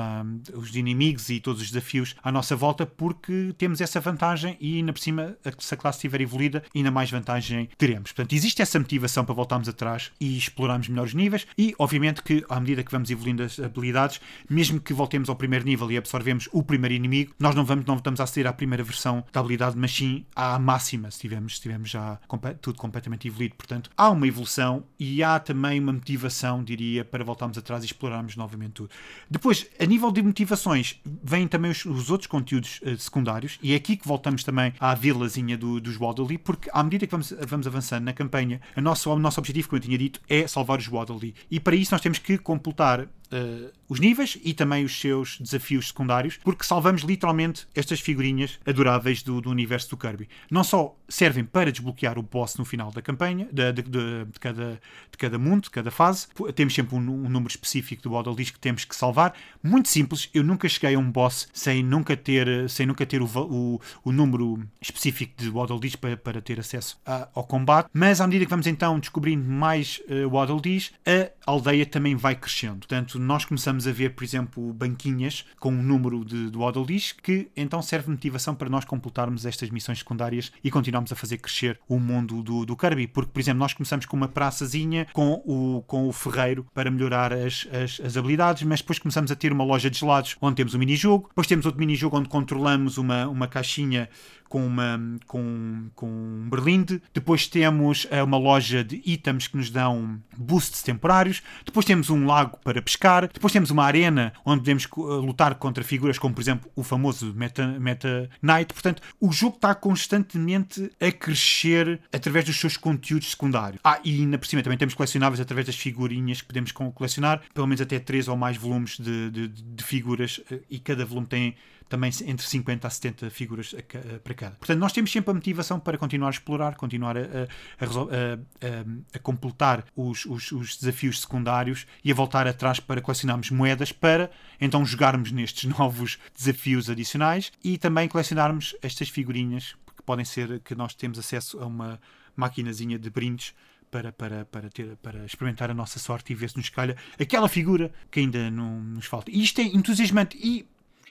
os 0.53 0.75
inimigos 0.75 1.29
e 1.29 1.39
todos 1.39 1.61
os 1.61 1.71
desafios 1.71 2.15
à 2.23 2.31
nossa 2.31 2.55
volta, 2.55 2.85
porque 2.85 3.53
temos 3.57 3.81
essa 3.81 3.99
vantagem 3.99 4.57
e, 4.59 4.77
ainda 4.77 4.93
por 4.93 4.99
cima, 4.99 5.37
se 5.59 5.73
a 5.73 5.77
classe 5.77 5.97
estiver 5.97 6.21
evoluída, 6.21 6.63
ainda 6.75 6.91
mais 6.91 7.11
vantagem 7.11 7.69
teremos. 7.77 8.11
Portanto, 8.11 8.33
existe 8.33 8.61
essa 8.61 8.79
motivação 8.79 9.23
para 9.25 9.35
voltarmos 9.35 9.69
atrás 9.69 10.11
e 10.19 10.37
explorarmos 10.37 10.87
melhores 10.87 11.13
níveis 11.13 11.47
e, 11.57 11.75
obviamente, 11.77 12.21
que 12.23 12.43
à 12.49 12.59
medida 12.59 12.83
que 12.83 12.91
vamos 12.91 13.09
evoluindo 13.09 13.43
as 13.43 13.59
habilidades, 13.59 14.19
mesmo 14.49 14.79
que 14.79 14.93
voltemos 14.93 15.29
ao 15.29 15.35
primeiro 15.35 15.65
nível 15.65 15.91
e 15.91 15.97
absorvemos 15.97 16.49
o 16.51 16.63
primeiro 16.63 16.95
inimigo, 16.95 17.33
nós 17.39 17.55
não 17.55 17.65
vamos, 17.65 17.85
não 17.85 17.95
estamos 17.95 18.19
a 18.19 18.23
aceder 18.23 18.49
à 18.49 18.53
primeira 18.53 18.83
versão 18.83 19.23
da 19.31 19.39
habilidade, 19.39 19.77
mas 19.77 19.93
sim 19.93 20.25
à 20.35 20.57
máxima, 20.59 21.11
se 21.11 21.19
tivermos, 21.19 21.55
se 21.55 21.61
tivermos 21.61 21.89
já 21.89 22.19
tudo 22.61 22.77
completamente 22.77 23.27
evoluído. 23.27 23.55
Portanto, 23.55 23.89
há 23.95 24.09
uma 24.09 24.27
evolução 24.27 24.83
e 24.99 25.23
há 25.23 25.39
também 25.39 25.79
motivação, 25.93 26.63
diria, 26.63 27.05
para 27.05 27.23
voltarmos 27.23 27.57
atrás 27.57 27.83
e 27.83 27.85
explorarmos 27.85 28.35
novamente 28.35 28.73
tudo. 28.73 28.89
Depois, 29.29 29.67
a 29.79 29.85
nível 29.85 30.11
de 30.11 30.21
motivações, 30.21 30.99
vêm 31.23 31.47
também 31.47 31.71
os, 31.71 31.85
os 31.85 32.09
outros 32.09 32.27
conteúdos 32.27 32.81
uh, 32.81 32.97
secundários 32.97 33.57
e 33.61 33.73
é 33.73 33.75
aqui 33.75 33.95
que 33.95 34.07
voltamos 34.07 34.43
também 34.43 34.73
à 34.79 34.93
vilazinha 34.95 35.57
do, 35.57 35.79
dos 35.79 35.97
Waddle 35.97 36.27
porque 36.43 36.69
à 36.73 36.83
medida 36.83 37.05
que 37.05 37.11
vamos, 37.11 37.33
vamos 37.47 37.67
avançando 37.67 38.03
na 38.03 38.13
campanha, 38.13 38.59
a 38.75 38.81
nosso, 38.81 39.09
o 39.11 39.19
nosso 39.19 39.39
objetivo, 39.39 39.69
como 39.69 39.77
eu 39.77 39.83
tinha 39.83 39.97
dito, 39.97 40.19
é 40.27 40.47
salvar 40.47 40.79
os 40.79 40.87
Waddle 40.87 41.33
E 41.49 41.59
para 41.59 41.75
isso 41.75 41.93
nós 41.93 42.01
temos 42.01 42.19
que 42.19 42.37
completar 42.37 43.07
uh, 43.33 43.71
os 43.89 43.99
níveis 43.99 44.37
e 44.43 44.53
também 44.53 44.85
os 44.85 44.99
seus 44.99 45.37
desafios 45.39 45.87
secundários, 45.87 46.37
porque 46.43 46.63
salvamos 46.63 47.01
literalmente 47.01 47.67
estas 47.75 47.99
figurinhas 47.99 48.59
adoráveis 48.65 49.21
do, 49.21 49.41
do 49.41 49.49
universo 49.49 49.89
do 49.89 49.97
Kirby. 49.97 50.29
Não 50.49 50.63
só 50.63 50.95
servem 51.09 51.43
para 51.43 51.71
desbloquear 51.71 52.17
o 52.17 52.23
boss 52.23 52.55
no 52.57 52.65
final 52.65 52.91
da 52.91 53.01
campanha, 53.01 53.47
de, 53.51 53.71
de, 53.71 53.81
de, 53.83 54.25
de 54.25 54.39
cada, 54.39 54.79
de 55.11 55.17
cada 55.17 55.37
mundo, 55.37 55.63
de 55.63 55.69
cada 55.69 55.91
fase, 55.91 56.27
temos 56.55 56.73
sempre 56.73 56.95
um, 56.95 56.99
um 56.99 57.29
número 57.29 57.49
específico 57.49 58.09
do 58.09 58.35
Dee 58.35 58.45
que 58.45 58.59
temos 58.59 58.85
que 58.85 58.95
salvar. 58.95 59.33
Muito 59.61 59.89
simples, 59.89 60.29
eu 60.33 60.43
nunca 60.43 60.67
cheguei 60.69 60.95
a 60.95 60.99
um 60.99 61.11
boss 61.11 61.47
sem 61.53 61.83
nunca 61.83 62.15
ter, 62.15 62.69
sem 62.69 62.85
nunca 62.85 63.05
ter 63.05 63.21
o, 63.21 63.25
o, 63.25 63.81
o 64.03 64.11
número 64.11 64.63
específico 64.81 65.33
de 65.37 65.51
Dees 65.79 65.95
para, 65.95 66.17
para 66.17 66.41
ter 66.41 66.59
acesso 66.59 66.99
a, 67.05 67.27
ao 67.33 67.43
combate, 67.43 67.89
mas 67.93 68.21
à 68.21 68.27
medida 68.27 68.45
que 68.45 68.49
vamos 68.49 68.67
então 68.67 68.99
descobrindo 68.99 69.47
mais 69.49 70.01
uh, 70.07 70.61
Dees, 70.61 70.91
a 71.05 71.51
aldeia 71.51 71.85
também 71.85 72.15
vai 72.15 72.35
crescendo. 72.35 72.79
Portanto, 72.79 73.19
nós 73.23 73.45
começamos 73.45 73.87
a 73.87 73.91
ver, 73.91 74.13
por 74.13 74.23
exemplo, 74.23 74.73
banquinhas 74.73 75.45
com 75.59 75.71
um 75.71 75.83
número 75.83 76.23
de, 76.23 76.51
Waddle 76.57 76.85
Dees 76.85 77.11
que 77.11 77.49
então 77.55 77.81
serve 77.81 78.05
de 78.05 78.11
motivação 78.11 78.53
para 78.55 78.69
nós 78.69 78.85
completarmos 78.85 79.45
estas 79.45 79.69
missões 79.69 79.99
secundárias 79.99 80.51
e 80.63 80.69
continuarmos 80.69 81.11
a 81.11 81.15
fazer 81.15 81.37
crescer 81.37 81.79
o 81.87 81.99
mundo 81.99 82.43
do, 82.43 82.65
do 82.65 82.75
Kirby. 82.75 83.07
Porque, 83.07 83.31
por 83.31 83.39
exemplo, 83.39 83.59
nós 83.59 83.73
começamos 83.73 84.05
com 84.05 84.15
uma 84.15 84.27
praçazinha 84.27 85.07
com 85.13 85.41
o, 85.45 85.81
com 85.87 86.07
o 86.07 86.13
ferreiro 86.13 86.65
para 86.73 86.91
melhorar 86.91 87.33
as, 87.33 87.67
as, 87.71 88.01
as 88.05 88.17
habilidades, 88.17 88.63
mas 88.63 88.81
depois 88.81 88.99
começamos 88.99 89.31
a 89.31 89.35
ter 89.35 89.51
uma 89.51 89.63
loja 89.63 89.89
de 89.89 89.97
gelados 89.97 90.35
onde 90.41 90.55
temos 90.55 90.73
um 90.73 90.79
mini-jogo, 90.79 91.27
depois 91.29 91.47
temos 91.47 91.65
outro 91.65 91.79
mini-jogo 91.79 92.17
onde 92.17 92.29
controlamos 92.29 92.97
uma, 92.97 93.27
uma 93.27 93.47
caixinha 93.47 94.09
com, 94.53 94.67
uma, 94.67 95.01
com, 95.25 95.89
com 95.95 96.05
um 96.05 96.47
berlinde. 96.47 97.01
Depois 97.11 97.47
temos 97.47 98.05
uh, 98.05 98.23
uma 98.23 98.37
loja 98.37 98.83
de 98.83 99.01
itens 99.03 99.47
que 99.47 99.57
nos 99.57 99.71
dão 99.71 100.21
boosts 100.37 100.83
temporários. 100.83 101.41
Depois 101.65 101.87
temos 101.87 102.11
um 102.11 102.27
lago 102.27 102.59
para 102.63 102.79
pescar. 102.79 103.27
Depois 103.33 103.51
temos 103.51 103.71
uma 103.71 103.83
arena 103.83 104.31
onde 104.45 104.59
podemos 104.59 104.85
uh, 104.95 105.15
lutar 105.21 105.55
contra 105.55 105.83
figuras 105.83 106.19
como, 106.19 106.35
por 106.35 106.41
exemplo, 106.41 106.69
o 106.75 106.83
famoso 106.83 107.33
Meta, 107.33 107.65
Meta 107.79 108.29
Knight. 108.43 108.71
Portanto, 108.71 109.01
o 109.19 109.31
jogo 109.31 109.55
está 109.55 109.73
constantemente 109.73 110.87
a 111.01 111.11
crescer 111.11 111.99
através 112.13 112.45
dos 112.45 112.55
seus 112.55 112.77
conteúdos 112.77 113.31
secundários. 113.31 113.81
Ah, 113.83 113.99
e 114.03 114.21
ainda 114.21 114.37
por 114.37 114.45
cima 114.45 114.61
também 114.61 114.77
temos 114.77 114.93
colecionáveis 114.93 115.41
através 115.41 115.65
das 115.65 115.77
figurinhas 115.77 116.41
que 116.41 116.47
podemos 116.47 116.71
colecionar, 116.71 117.41
pelo 117.55 117.65
menos 117.65 117.81
até 117.81 117.97
3 117.97 118.27
ou 118.27 118.37
mais 118.37 118.55
volumes 118.55 118.99
de, 118.99 119.31
de, 119.31 119.47
de 119.47 119.83
figuras, 119.83 120.37
uh, 120.51 120.61
e 120.69 120.77
cada 120.77 121.03
volume 121.03 121.25
tem 121.25 121.55
também 121.93 122.09
entre 122.25 122.43
50 122.43 122.87
a 122.87 122.89
70 122.89 123.29
figuras 123.29 123.75
para 124.23 124.33
cada. 124.33 124.55
Portanto, 124.55 124.79
nós 124.79 124.91
temos 124.91 125.11
sempre 125.11 125.29
a 125.29 125.33
motivação 125.35 125.79
para 125.79 125.95
continuar 125.95 126.29
a 126.29 126.31
explorar, 126.31 126.75
continuar 126.75 127.15
a, 127.15 127.21
a, 127.21 127.85
a, 127.85 129.15
a 129.15 129.19
completar 129.19 129.85
os, 129.95 130.25
os, 130.25 130.51
os, 130.51 130.75
desafios 130.75 131.21
secundários 131.21 131.85
e 132.03 132.11
a 132.11 132.15
voltar 132.15 132.47
atrás 132.47 132.79
para 132.79 132.99
colecionarmos 132.99 133.51
moedas 133.51 133.91
para 133.91 134.31
então 134.59 134.83
jogarmos 134.83 135.31
nestes 135.31 135.65
novos 135.77 136.17
desafios 136.35 136.89
adicionais 136.89 137.51
e 137.63 137.77
também 137.77 138.07
colecionarmos 138.07 138.75
estas 138.81 139.07
figurinhas 139.09 139.75
que 139.95 140.01
podem 140.01 140.25
ser 140.25 140.61
que 140.61 140.73
nós 140.73 140.95
temos 140.95 141.19
acesso 141.19 141.59
a 141.59 141.67
uma 141.67 142.01
maquinazinha 142.35 142.97
de 142.97 143.11
brindes 143.11 143.53
para, 143.91 144.11
para, 144.11 144.45
para, 144.45 144.67
ter, 144.71 144.97
para 144.97 145.23
experimentar 145.25 145.69
a 145.69 145.75
nossa 145.75 145.99
sorte 145.99 146.33
e 146.33 146.35
ver 146.35 146.49
se 146.49 146.57
nos 146.57 146.69
calha 146.69 146.97
aquela 147.19 147.47
figura 147.47 147.93
que 148.09 148.19
ainda 148.19 148.49
não 148.49 148.79
nos 148.79 149.05
falta. 149.05 149.29
E 149.29 149.43
isto 149.43 149.61
é 149.61 149.65
entusiasmante 149.65 150.35
e 150.41 150.65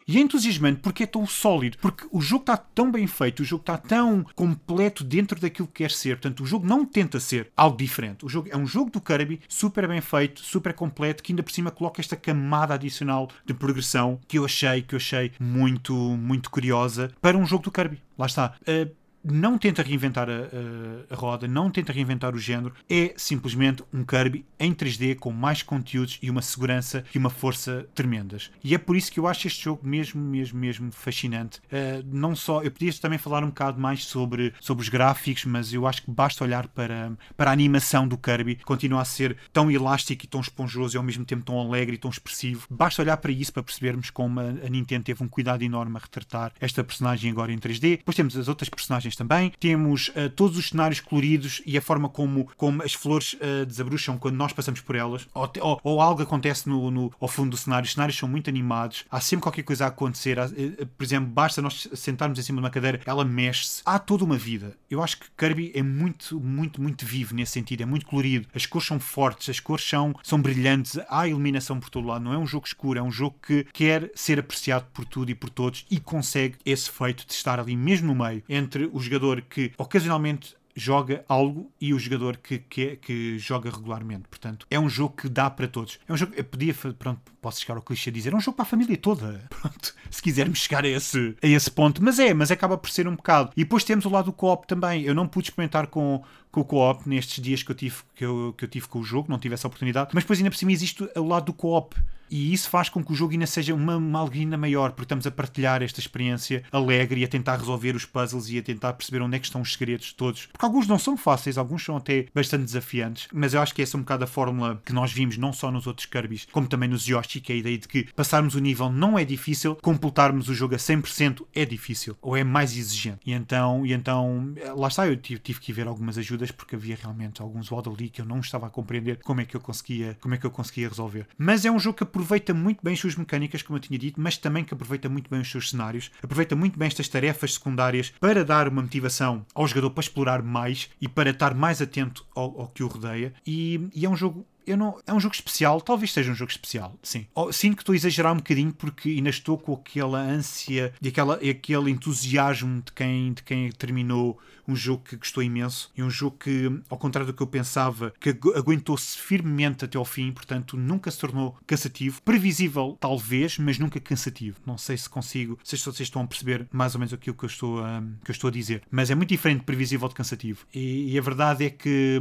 e 0.06 0.18
é 0.18 0.20
entusiasmante 0.20 0.80
porque 0.80 1.04
é 1.04 1.06
tão 1.06 1.26
sólido, 1.26 1.78
porque 1.78 2.06
o 2.10 2.20
jogo 2.20 2.42
está 2.42 2.56
tão 2.56 2.90
bem 2.90 3.06
feito, 3.06 3.40
o 3.40 3.44
jogo 3.44 3.62
está 3.62 3.76
tão 3.76 4.24
completo 4.34 5.04
dentro 5.04 5.40
daquilo 5.40 5.68
que 5.68 5.82
quer 5.82 5.90
ser. 5.90 6.16
Portanto, 6.16 6.42
o 6.42 6.46
jogo 6.46 6.66
não 6.66 6.84
tenta 6.84 7.20
ser 7.20 7.50
algo 7.56 7.76
diferente. 7.76 8.24
O 8.24 8.28
jogo 8.28 8.48
é 8.50 8.56
um 8.56 8.66
jogo 8.66 8.90
do 8.90 9.00
Kirby 9.00 9.40
super 9.48 9.86
bem 9.88 10.00
feito, 10.00 10.40
super 10.40 10.72
completo, 10.72 11.22
que 11.22 11.32
ainda 11.32 11.42
por 11.42 11.52
cima 11.52 11.70
coloca 11.70 12.00
esta 12.00 12.16
camada 12.16 12.74
adicional 12.74 13.28
de 13.44 13.54
progressão 13.54 14.20
que 14.26 14.38
eu 14.38 14.44
achei, 14.44 14.82
que 14.82 14.94
eu 14.94 14.98
achei 14.98 15.32
muito, 15.38 15.94
muito 15.94 16.50
curiosa 16.50 17.10
para 17.20 17.36
um 17.36 17.46
jogo 17.46 17.64
do 17.64 17.70
Kirby. 17.70 18.02
Lá 18.18 18.26
está. 18.26 18.54
Uh, 18.62 19.01
não 19.24 19.58
tenta 19.58 19.82
reinventar 19.82 20.28
a, 20.28 20.32
a, 20.32 21.14
a, 21.14 21.16
roda, 21.16 21.46
não 21.46 21.70
tenta 21.70 21.92
reinventar 21.92 22.34
o 22.34 22.38
género, 22.38 22.74
é 22.88 23.14
simplesmente 23.16 23.82
um 23.92 24.04
Kirby 24.04 24.44
em 24.58 24.74
3D 24.74 25.16
com 25.16 25.32
mais 25.32 25.62
conteúdos 25.62 26.18
e 26.22 26.30
uma 26.30 26.42
segurança 26.42 27.04
e 27.14 27.18
uma 27.18 27.30
força 27.30 27.86
tremendas. 27.94 28.50
E 28.62 28.74
é 28.74 28.78
por 28.78 28.96
isso 28.96 29.12
que 29.12 29.20
eu 29.20 29.26
acho 29.26 29.46
este 29.46 29.64
jogo 29.64 29.86
mesmo, 29.86 30.20
mesmo, 30.20 30.58
mesmo 30.58 30.92
fascinante. 30.92 31.60
Uh, 31.60 32.04
não 32.12 32.34
só, 32.34 32.62
eu 32.62 32.70
podia 32.70 32.92
também 32.94 33.18
falar 33.18 33.42
um 33.42 33.48
bocado 33.48 33.80
mais 33.80 34.04
sobre, 34.04 34.52
sobre 34.60 34.82
os 34.82 34.88
gráficos, 34.88 35.44
mas 35.44 35.72
eu 35.72 35.86
acho 35.86 36.02
que 36.02 36.10
basta 36.10 36.44
olhar 36.44 36.68
para, 36.68 37.12
para 37.36 37.50
a 37.50 37.52
animação 37.52 38.06
do 38.06 38.18
Kirby, 38.18 38.56
continua 38.64 39.02
a 39.02 39.04
ser 39.04 39.36
tão 39.52 39.70
elástico 39.70 40.24
e 40.24 40.28
tão 40.28 40.40
esponjoso 40.40 40.96
e 40.96 40.98
ao 40.98 41.02
mesmo 41.02 41.24
tempo 41.24 41.44
tão 41.44 41.58
alegre 41.58 41.94
e 41.94 41.98
tão 41.98 42.10
expressivo. 42.10 42.66
Basta 42.70 43.02
olhar 43.02 43.16
para 43.16 43.32
isso 43.32 43.52
para 43.52 43.62
percebermos 43.62 44.10
como 44.10 44.40
a, 44.40 44.44
a 44.44 44.68
Nintendo 44.68 45.04
teve 45.04 45.22
um 45.22 45.28
cuidado 45.28 45.62
enorme 45.62 45.96
a 45.96 46.00
retratar 46.00 46.52
esta 46.60 46.82
personagem 46.84 47.30
agora 47.30 47.52
em 47.52 47.58
3D. 47.58 47.98
Depois 47.98 48.16
temos 48.16 48.36
as 48.36 48.48
outras 48.48 48.68
personagens 48.68 49.11
também. 49.16 49.52
Temos 49.58 50.08
uh, 50.08 50.30
todos 50.34 50.56
os 50.56 50.68
cenários 50.68 51.00
coloridos 51.00 51.62
e 51.66 51.76
a 51.76 51.82
forma 51.82 52.08
como, 52.08 52.48
como 52.56 52.82
as 52.82 52.94
flores 52.94 53.34
uh, 53.34 53.66
desabruxam 53.66 54.18
quando 54.18 54.36
nós 54.36 54.52
passamos 54.52 54.80
por 54.80 54.96
elas. 54.96 55.26
Ou, 55.34 55.50
ou, 55.60 55.80
ou 55.82 56.00
algo 56.00 56.22
acontece 56.22 56.68
no, 56.68 56.90
no, 56.90 57.12
ao 57.20 57.28
fundo 57.28 57.50
do 57.50 57.56
cenário. 57.56 57.86
Os 57.86 57.92
cenários 57.92 58.18
são 58.18 58.28
muito 58.28 58.48
animados. 58.48 59.04
Há 59.10 59.20
sempre 59.20 59.42
qualquer 59.42 59.62
coisa 59.62 59.84
a 59.84 59.88
acontecer. 59.88 60.38
Há, 60.38 60.46
uh, 60.46 60.86
por 60.86 61.04
exemplo, 61.04 61.30
basta 61.30 61.62
nós 61.62 61.88
sentarmos 61.94 62.38
em 62.38 62.42
cima 62.42 62.56
de 62.56 62.64
uma 62.64 62.70
cadeira, 62.70 63.00
ela 63.06 63.24
mexe-se. 63.24 63.82
Há 63.84 63.98
toda 63.98 64.24
uma 64.24 64.36
vida. 64.36 64.76
Eu 64.90 65.02
acho 65.02 65.18
que 65.18 65.26
Kirby 65.36 65.72
é 65.74 65.82
muito, 65.82 66.40
muito, 66.40 66.80
muito 66.80 67.04
vivo 67.04 67.34
nesse 67.34 67.52
sentido. 67.52 67.82
É 67.82 67.86
muito 67.86 68.06
colorido. 68.06 68.46
As 68.54 68.66
cores 68.66 68.86
são 68.86 69.00
fortes, 69.00 69.48
as 69.48 69.60
cores 69.60 69.88
são, 69.88 70.14
são 70.22 70.40
brilhantes. 70.40 70.98
Há 71.08 71.28
iluminação 71.28 71.78
por 71.78 71.90
todo 71.90 72.06
lado. 72.06 72.24
Não 72.24 72.32
é 72.32 72.38
um 72.38 72.46
jogo 72.46 72.66
escuro, 72.66 72.98
é 72.98 73.02
um 73.02 73.10
jogo 73.10 73.36
que 73.42 73.66
quer 73.72 74.10
ser 74.14 74.38
apreciado 74.38 74.86
por 74.92 75.04
tudo 75.04 75.30
e 75.30 75.34
por 75.34 75.50
todos 75.50 75.84
e 75.90 75.98
consegue 76.00 76.56
esse 76.64 76.90
feito 76.90 77.26
de 77.26 77.32
estar 77.32 77.58
ali 77.58 77.76
mesmo 77.76 78.08
no 78.08 78.24
meio 78.24 78.42
entre 78.48 78.88
os 78.92 79.01
jogador 79.02 79.42
que 79.42 79.72
ocasionalmente 79.76 80.56
joga 80.74 81.24
algo 81.28 81.70
e 81.80 81.92
o 81.92 81.98
jogador 81.98 82.36
que, 82.38 82.58
que, 82.58 82.96
que, 82.96 83.38
joga 83.38 83.70
regularmente. 83.70 84.28
Portanto, 84.28 84.66
é 84.70 84.78
um 84.78 84.88
jogo 84.88 85.14
que 85.16 85.28
dá 85.28 85.50
para 85.50 85.68
todos. 85.68 85.98
É 86.08 86.12
um 86.12 86.16
jogo, 86.16 86.32
eu 86.34 86.44
podia, 86.44 86.74
pronto, 86.98 87.20
posso 87.40 87.60
chegar 87.60 87.76
ao 87.76 87.82
clichê 87.82 88.10
dizer, 88.10 88.32
é 88.32 88.36
um 88.36 88.40
jogo 88.40 88.56
para 88.56 88.64
a 88.64 88.66
família 88.66 88.96
toda. 88.96 89.44
Pronto, 89.50 89.94
se 90.10 90.22
quisermos 90.22 90.58
chegar 90.58 90.84
a 90.84 90.88
esse, 90.88 91.36
a 91.42 91.46
esse 91.46 91.70
ponto. 91.70 92.02
Mas 92.02 92.18
é, 92.18 92.32
mas 92.32 92.50
acaba 92.50 92.78
por 92.78 92.90
ser 92.90 93.06
um 93.06 93.16
bocado. 93.16 93.50
E 93.56 93.64
depois 93.64 93.84
temos 93.84 94.04
o 94.04 94.10
lado 94.10 94.26
do 94.26 94.32
co-op 94.32 94.66
também. 94.66 95.02
Eu 95.02 95.14
não 95.14 95.26
pude 95.28 95.48
experimentar 95.48 95.86
com, 95.86 96.22
com 96.52 96.60
o 96.60 96.64
co-op 96.64 97.08
nestes 97.08 97.42
dias 97.42 97.62
que 97.62 97.70
eu, 97.70 97.74
tive, 97.74 97.96
que, 98.14 98.24
eu, 98.24 98.54
que 98.56 98.64
eu 98.64 98.68
tive 98.68 98.86
com 98.86 99.00
o 99.00 99.04
jogo, 99.04 99.28
não 99.30 99.38
tive 99.38 99.54
essa 99.54 99.66
oportunidade. 99.66 100.10
Mas 100.12 100.22
depois 100.22 100.38
ainda 100.38 100.50
por 100.50 100.56
cima 100.56 100.70
existe 100.70 101.08
o 101.16 101.24
lado 101.26 101.46
do 101.46 101.52
co-op 101.54 101.96
e 102.32 102.50
isso 102.54 102.70
faz 102.70 102.88
com 102.88 103.04
que 103.04 103.12
o 103.12 103.14
jogo 103.14 103.34
ainda 103.34 103.46
seja 103.46 103.74
uma, 103.74 103.96
uma 103.96 104.56
maior, 104.56 104.92
porque 104.92 105.02
estamos 105.02 105.26
a 105.26 105.30
partilhar 105.30 105.82
esta 105.82 106.00
experiência 106.00 106.62
alegre 106.72 107.20
e 107.20 107.24
a 107.24 107.28
tentar 107.28 107.56
resolver 107.56 107.94
os 107.94 108.06
puzzles 108.06 108.48
e 108.48 108.58
a 108.58 108.62
tentar 108.62 108.94
perceber 108.94 109.20
onde 109.20 109.36
é 109.36 109.38
que 109.38 109.44
estão 109.44 109.60
os 109.60 109.74
segredos 109.74 110.14
todos. 110.14 110.46
Porque 110.46 110.64
alguns 110.64 110.86
não 110.86 110.98
são 110.98 111.14
fáceis, 111.14 111.58
alguns 111.58 111.84
são 111.84 111.94
até 111.94 112.24
bastante 112.34 112.64
desafiantes, 112.64 113.28
mas 113.34 113.52
eu 113.52 113.60
acho 113.60 113.74
que 113.74 113.82
essa 113.82 113.98
é 113.98 113.98
um 113.98 114.02
bocado 114.02 114.24
a 114.24 114.26
fórmula 114.26 114.80
que 114.82 114.94
nós 114.94 115.12
vimos 115.12 115.36
não 115.36 115.52
só 115.52 115.70
nos 115.70 115.86
outros 115.86 116.06
Kirby's, 116.06 116.46
como 116.50 116.66
também 116.66 116.88
nos 116.88 117.06
Yoshi, 117.06 117.38
que 117.38 117.52
é 117.52 117.56
a 117.56 117.58
ideia 117.58 117.76
de 117.76 117.86
que 117.86 118.04
passarmos 118.16 118.54
o 118.54 118.60
nível 118.60 118.90
não 118.90 119.18
é 119.18 119.26
difícil, 119.26 119.76
completarmos 119.82 120.48
o 120.48 120.54
jogo 120.54 120.74
a 120.74 120.78
100% 120.78 121.44
é 121.54 121.66
difícil, 121.66 122.16
ou 122.22 122.34
é 122.34 122.42
mais 122.42 122.74
exigente. 122.74 123.18
E 123.26 123.32
então, 123.32 123.84
e 123.84 123.92
então 123.92 124.54
lá 124.74 124.88
está, 124.88 125.06
eu 125.06 125.18
tive, 125.18 125.38
tive 125.38 125.60
que 125.60 125.70
ver 125.70 125.86
algumas 125.86 126.16
ajudas 126.16 126.41
porque 126.50 126.76
havia 126.76 126.96
realmente 126.96 127.40
alguns 127.40 127.70
Waddle 127.70 127.96
que 128.10 128.20
eu 128.20 128.24
não 128.24 128.40
estava 128.40 128.66
a 128.66 128.70
compreender 128.70 129.18
como 129.22 129.40
é 129.40 129.44
que 129.44 129.56
eu 129.56 129.60
conseguia, 129.60 130.16
como 130.20 130.34
é 130.34 130.38
que 130.38 130.46
eu 130.46 130.50
conseguia 130.50 130.88
resolver. 130.88 131.26
Mas 131.38 131.64
é 131.64 131.70
um 131.70 131.78
jogo 131.78 131.98
que 131.98 132.02
aproveita 132.02 132.52
muito 132.54 132.82
bem 132.82 132.94
as 132.94 133.00
suas 133.00 133.16
mecânicas, 133.16 133.62
como 133.62 133.76
eu 133.76 133.80
tinha 133.80 133.98
dito, 133.98 134.20
mas 134.20 134.36
também 134.36 134.64
que 134.64 134.74
aproveita 134.74 135.08
muito 135.08 135.30
bem 135.30 135.40
os 135.40 135.50
seus 135.50 135.70
cenários, 135.70 136.10
aproveita 136.22 136.56
muito 136.56 136.78
bem 136.78 136.88
estas 136.88 137.08
tarefas 137.08 137.54
secundárias 137.54 138.12
para 138.20 138.44
dar 138.44 138.68
uma 138.68 138.82
motivação 138.82 139.44
ao 139.54 139.66
jogador 139.66 139.90
para 139.90 140.02
explorar 140.02 140.42
mais 140.42 140.90
e 141.00 141.08
para 141.08 141.30
estar 141.30 141.54
mais 141.54 141.80
atento 141.80 142.26
ao, 142.34 142.62
ao 142.62 142.68
que 142.68 142.82
o 142.82 142.86
rodeia. 142.86 143.32
E, 143.46 143.88
e, 143.94 144.04
é 144.04 144.08
um 144.08 144.16
jogo 144.16 144.46
eu 144.66 144.76
não, 144.76 144.98
é 145.06 145.12
um 145.12 145.20
jogo 145.20 145.34
especial, 145.34 145.80
talvez 145.80 146.12
seja 146.12 146.30
um 146.30 146.34
jogo 146.34 146.50
especial, 146.50 146.96
sim. 147.02 147.26
Sinto 147.52 147.76
que 147.76 147.82
estou 147.82 147.92
a 147.92 147.96
exagerar 147.96 148.32
um 148.32 148.36
bocadinho 148.36 148.72
porque 148.72 149.10
ainda 149.10 149.30
estou 149.30 149.58
com 149.58 149.74
aquela 149.74 150.18
ânsia 150.18 150.92
e 151.00 151.08
aquela, 151.08 151.34
aquele 151.34 151.90
entusiasmo 151.90 152.82
de 152.82 152.92
quem, 152.92 153.32
de 153.32 153.42
quem 153.42 153.70
terminou 153.72 154.38
um 154.66 154.76
jogo 154.76 155.02
que 155.04 155.16
gostou 155.16 155.42
imenso 155.42 155.90
e 155.96 156.02
um 156.02 156.10
jogo 156.10 156.36
que, 156.38 156.70
ao 156.88 156.96
contrário 156.98 157.26
do 157.26 157.36
que 157.36 157.42
eu 157.42 157.46
pensava, 157.46 158.12
que 158.20 158.30
aguentou-se 158.54 159.18
firmemente 159.18 159.84
até 159.84 159.98
ao 159.98 160.04
fim, 160.04 160.32
portanto 160.32 160.76
nunca 160.76 161.10
se 161.10 161.18
tornou 161.18 161.56
cansativo, 161.66 162.22
previsível 162.22 162.96
talvez, 163.00 163.58
mas 163.58 163.78
nunca 163.78 164.00
cansativo. 164.00 164.60
Não 164.64 164.78
sei 164.78 164.96
se 164.96 165.08
consigo, 165.08 165.58
se 165.62 165.76
vocês 165.76 166.00
estão 166.00 166.22
a 166.22 166.26
perceber 166.26 166.66
mais 166.72 166.94
ou 166.94 167.00
menos 167.00 167.12
aquilo 167.12 167.36
que 167.36 167.44
eu 167.44 167.48
estou 167.48 167.80
a, 167.80 168.02
que 168.24 168.30
eu 168.30 168.32
estou 168.32 168.48
a 168.48 168.52
dizer, 168.52 168.82
mas 168.90 169.10
é 169.10 169.14
muito 169.14 169.30
diferente 169.30 169.60
de 169.60 169.66
previsível 169.66 170.08
de 170.08 170.14
cansativo. 170.14 170.64
E, 170.74 171.12
e 171.12 171.18
a 171.18 171.22
verdade 171.22 171.64
é 171.64 171.70
que 171.70 172.20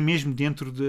mesmo 0.00 0.32
dentro 0.32 0.72
de, 0.72 0.82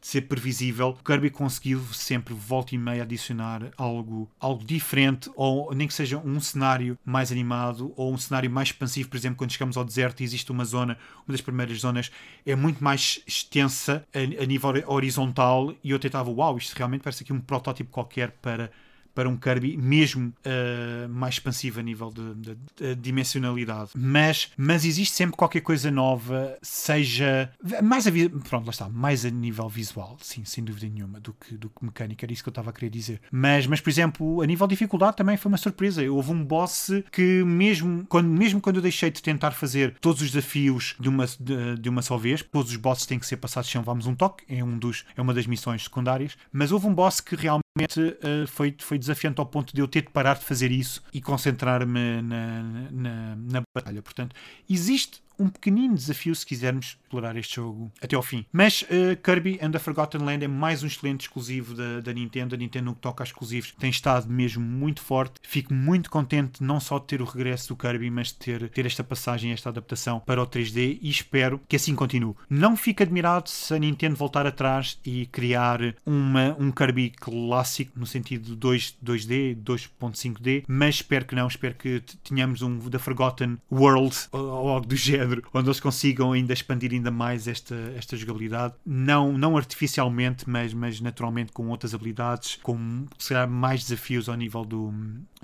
de 0.00 0.06
ser 0.16 0.22
previsível, 0.22 0.96
Kirby 1.04 1.30
conseguiu 1.30 1.80
sempre 1.92 2.32
volta 2.32 2.74
e 2.74 2.78
meia 2.78 3.02
adicionar 3.02 3.70
algo, 3.76 4.28
algo 4.40 4.64
diferente 4.64 5.30
ou 5.36 5.74
nem 5.74 5.86
que 5.86 5.92
seja 5.92 6.18
um 6.18 6.40
cenário 6.40 6.98
mais 7.04 7.30
animado 7.30 7.92
ou 7.96 8.12
um 8.12 8.16
cenário 8.16 8.50
mais 8.50 8.68
expansivo, 8.68 9.10
por 9.10 9.16
exemplo, 9.16 9.36
quando 9.36 9.52
chegamos 9.52 9.76
ao 9.76 9.84
deserto 9.84 10.22
existe 10.22 10.50
uma 10.50 10.64
zona, 10.64 10.96
uma 11.26 11.32
das 11.32 11.42
primeiras 11.42 11.78
zonas, 11.78 12.10
é 12.46 12.56
muito 12.56 12.82
mais 12.82 13.20
extensa 13.26 14.06
a, 14.14 14.42
a 14.42 14.46
nível 14.46 14.72
horizontal 14.86 15.74
e 15.84 15.90
eu 15.90 15.98
tentava, 15.98 16.30
uau, 16.30 16.56
isto 16.56 16.74
realmente 16.74 17.02
parece 17.02 17.22
aqui 17.22 17.32
um 17.32 17.40
protótipo 17.40 17.90
qualquer 17.90 18.30
para 18.30 18.70
para 19.16 19.30
um 19.30 19.36
Kirby, 19.36 19.78
mesmo 19.78 20.28
uh, 20.28 21.08
mais 21.08 21.36
expansivo 21.36 21.80
a 21.80 21.82
nível 21.82 22.12
de, 22.12 22.34
de, 22.34 22.56
de, 22.76 22.94
dimensionalidade. 22.96 23.92
Mas, 23.96 24.52
mas 24.58 24.84
existe 24.84 25.16
sempre 25.16 25.36
qualquer 25.36 25.62
coisa 25.62 25.90
nova, 25.90 26.58
seja 26.60 27.50
mais 27.82 28.06
a, 28.06 28.10
pronto, 28.46 28.66
lá 28.66 28.70
está, 28.70 28.88
mais 28.90 29.24
a 29.24 29.30
nível 29.30 29.68
visual, 29.70 30.18
sim, 30.20 30.44
sem 30.44 30.62
dúvida 30.62 30.86
nenhuma, 30.86 31.18
do 31.18 31.32
que, 31.32 31.56
do 31.56 31.70
que 31.70 31.82
mecânica, 31.82 32.26
era 32.26 32.32
isso 32.32 32.42
que 32.42 32.50
eu 32.50 32.52
estava 32.52 32.68
a 32.68 32.72
querer 32.74 32.90
dizer. 32.90 33.20
Mas, 33.32 33.66
mas, 33.66 33.80
por 33.80 33.88
exemplo, 33.88 34.42
a 34.42 34.46
nível 34.46 34.66
de 34.66 34.74
dificuldade 34.74 35.16
também 35.16 35.38
foi 35.38 35.48
uma 35.48 35.56
surpresa. 35.56 36.02
Houve 36.10 36.32
um 36.32 36.44
boss 36.44 36.90
que, 37.10 37.42
mesmo 37.42 38.04
quando, 38.06 38.28
mesmo 38.28 38.60
quando 38.60 38.76
eu 38.76 38.82
deixei 38.82 39.10
de 39.10 39.22
tentar 39.22 39.52
fazer 39.52 39.96
todos 39.98 40.20
os 40.20 40.30
desafios 40.30 40.94
de 41.00 41.08
uma, 41.08 41.24
de, 41.26 41.78
de 41.78 41.88
uma 41.88 42.02
só 42.02 42.18
vez, 42.18 42.42
todos 42.42 42.70
os 42.70 42.76
bosses 42.76 43.06
têm 43.06 43.18
que 43.18 43.26
ser 43.26 43.38
passados 43.38 43.70
sem 43.70 43.80
levarmos 43.80 44.06
um 44.06 44.14
toque, 44.14 44.44
é, 44.46 44.62
um 44.62 44.78
dos, 44.78 45.06
é 45.16 45.22
uma 45.22 45.32
das 45.32 45.46
missões 45.46 45.84
secundárias, 45.84 46.36
mas 46.52 46.70
houve 46.70 46.86
um 46.86 46.94
boss 46.94 47.20
que 47.20 47.34
realmente 47.34 47.65
uh, 47.84 48.46
foi, 48.46 48.74
foi 48.78 48.98
desafiante 48.98 49.40
ao 49.40 49.46
ponto 49.46 49.74
de 49.74 49.80
eu 49.80 49.88
ter 49.88 50.02
de 50.02 50.10
parar 50.10 50.34
de 50.34 50.44
fazer 50.44 50.70
isso 50.70 51.02
e 51.12 51.20
concentrar-me 51.20 52.22
na, 52.22 52.62
na, 52.90 53.36
na 53.36 53.62
batalha. 53.74 54.02
Portanto, 54.02 54.34
existe 54.68 55.22
um 55.38 55.48
pequenino 55.48 55.94
desafio 55.94 56.34
se 56.34 56.46
quisermos 56.46 56.98
explorar 57.02 57.36
este 57.36 57.56
jogo 57.56 57.92
até 58.00 58.16
ao 58.16 58.22
fim. 58.22 58.44
Mas 58.52 58.82
uh, 58.82 59.16
Kirby 59.22 59.58
and 59.62 59.70
the 59.70 59.78
Forgotten 59.78 60.22
Land 60.22 60.44
é 60.44 60.48
mais 60.48 60.82
um 60.82 60.86
excelente 60.86 61.22
exclusivo 61.22 61.74
da, 61.74 62.00
da 62.00 62.12
Nintendo. 62.12 62.54
A 62.54 62.58
Nintendo 62.58 62.86
no 62.86 62.94
que 62.94 63.00
toca 63.00 63.22
a 63.22 63.26
exclusivos 63.26 63.74
tem 63.78 63.90
estado 63.90 64.28
mesmo 64.28 64.64
muito 64.64 65.00
forte. 65.00 65.40
Fico 65.42 65.72
muito 65.72 66.10
contente 66.10 66.62
não 66.62 66.80
só 66.80 66.98
de 66.98 67.06
ter 67.06 67.20
o 67.22 67.24
regresso 67.24 67.68
do 67.68 67.76
Kirby, 67.76 68.10
mas 68.10 68.28
de 68.28 68.34
ter, 68.34 68.68
ter 68.70 68.86
esta 68.86 69.02
passagem, 69.02 69.52
esta 69.52 69.68
adaptação 69.68 70.20
para 70.20 70.42
o 70.42 70.46
3D 70.46 70.98
e 71.00 71.10
espero 71.10 71.60
que 71.68 71.76
assim 71.76 71.94
continue. 71.94 72.34
Não 72.48 72.76
fico 72.76 73.02
admirado 73.02 73.48
se 73.48 73.74
a 73.74 73.78
Nintendo 73.78 74.16
voltar 74.16 74.46
atrás 74.46 74.98
e 75.04 75.26
criar 75.26 75.80
uma, 76.04 76.56
um 76.58 76.70
Kirby 76.70 77.10
clássico 77.10 77.92
no 77.96 78.06
sentido 78.06 78.50
de 78.50 78.56
2, 78.56 78.98
2D, 79.04 79.56
2.5D, 79.62 80.64
mas 80.68 80.96
espero 80.96 81.24
que 81.24 81.34
não. 81.34 81.46
Espero 81.46 81.74
que 81.74 82.02
tenhamos 82.22 82.62
um 82.62 82.78
The 82.78 82.98
Forgotten 82.98 83.58
World 83.70 84.16
ou 84.32 84.68
algo 84.68 84.86
do 84.86 84.96
género 84.96 85.25
género, 85.26 85.48
onde 85.52 85.68
eles 85.68 85.80
consigam 85.80 86.32
ainda 86.32 86.52
expandir 86.52 86.92
ainda 86.92 87.10
mais 87.10 87.46
esta, 87.48 87.74
esta 87.96 88.16
jogabilidade, 88.16 88.74
não, 88.84 89.36
não 89.36 89.56
artificialmente, 89.56 90.48
mas, 90.48 90.72
mas 90.72 91.00
naturalmente 91.00 91.52
com 91.52 91.68
outras 91.68 91.94
habilidades, 91.94 92.58
com 92.62 93.06
será 93.18 93.46
mais 93.46 93.82
desafios 93.82 94.28
ao 94.28 94.34
nível 94.36 94.64
do, 94.64 94.92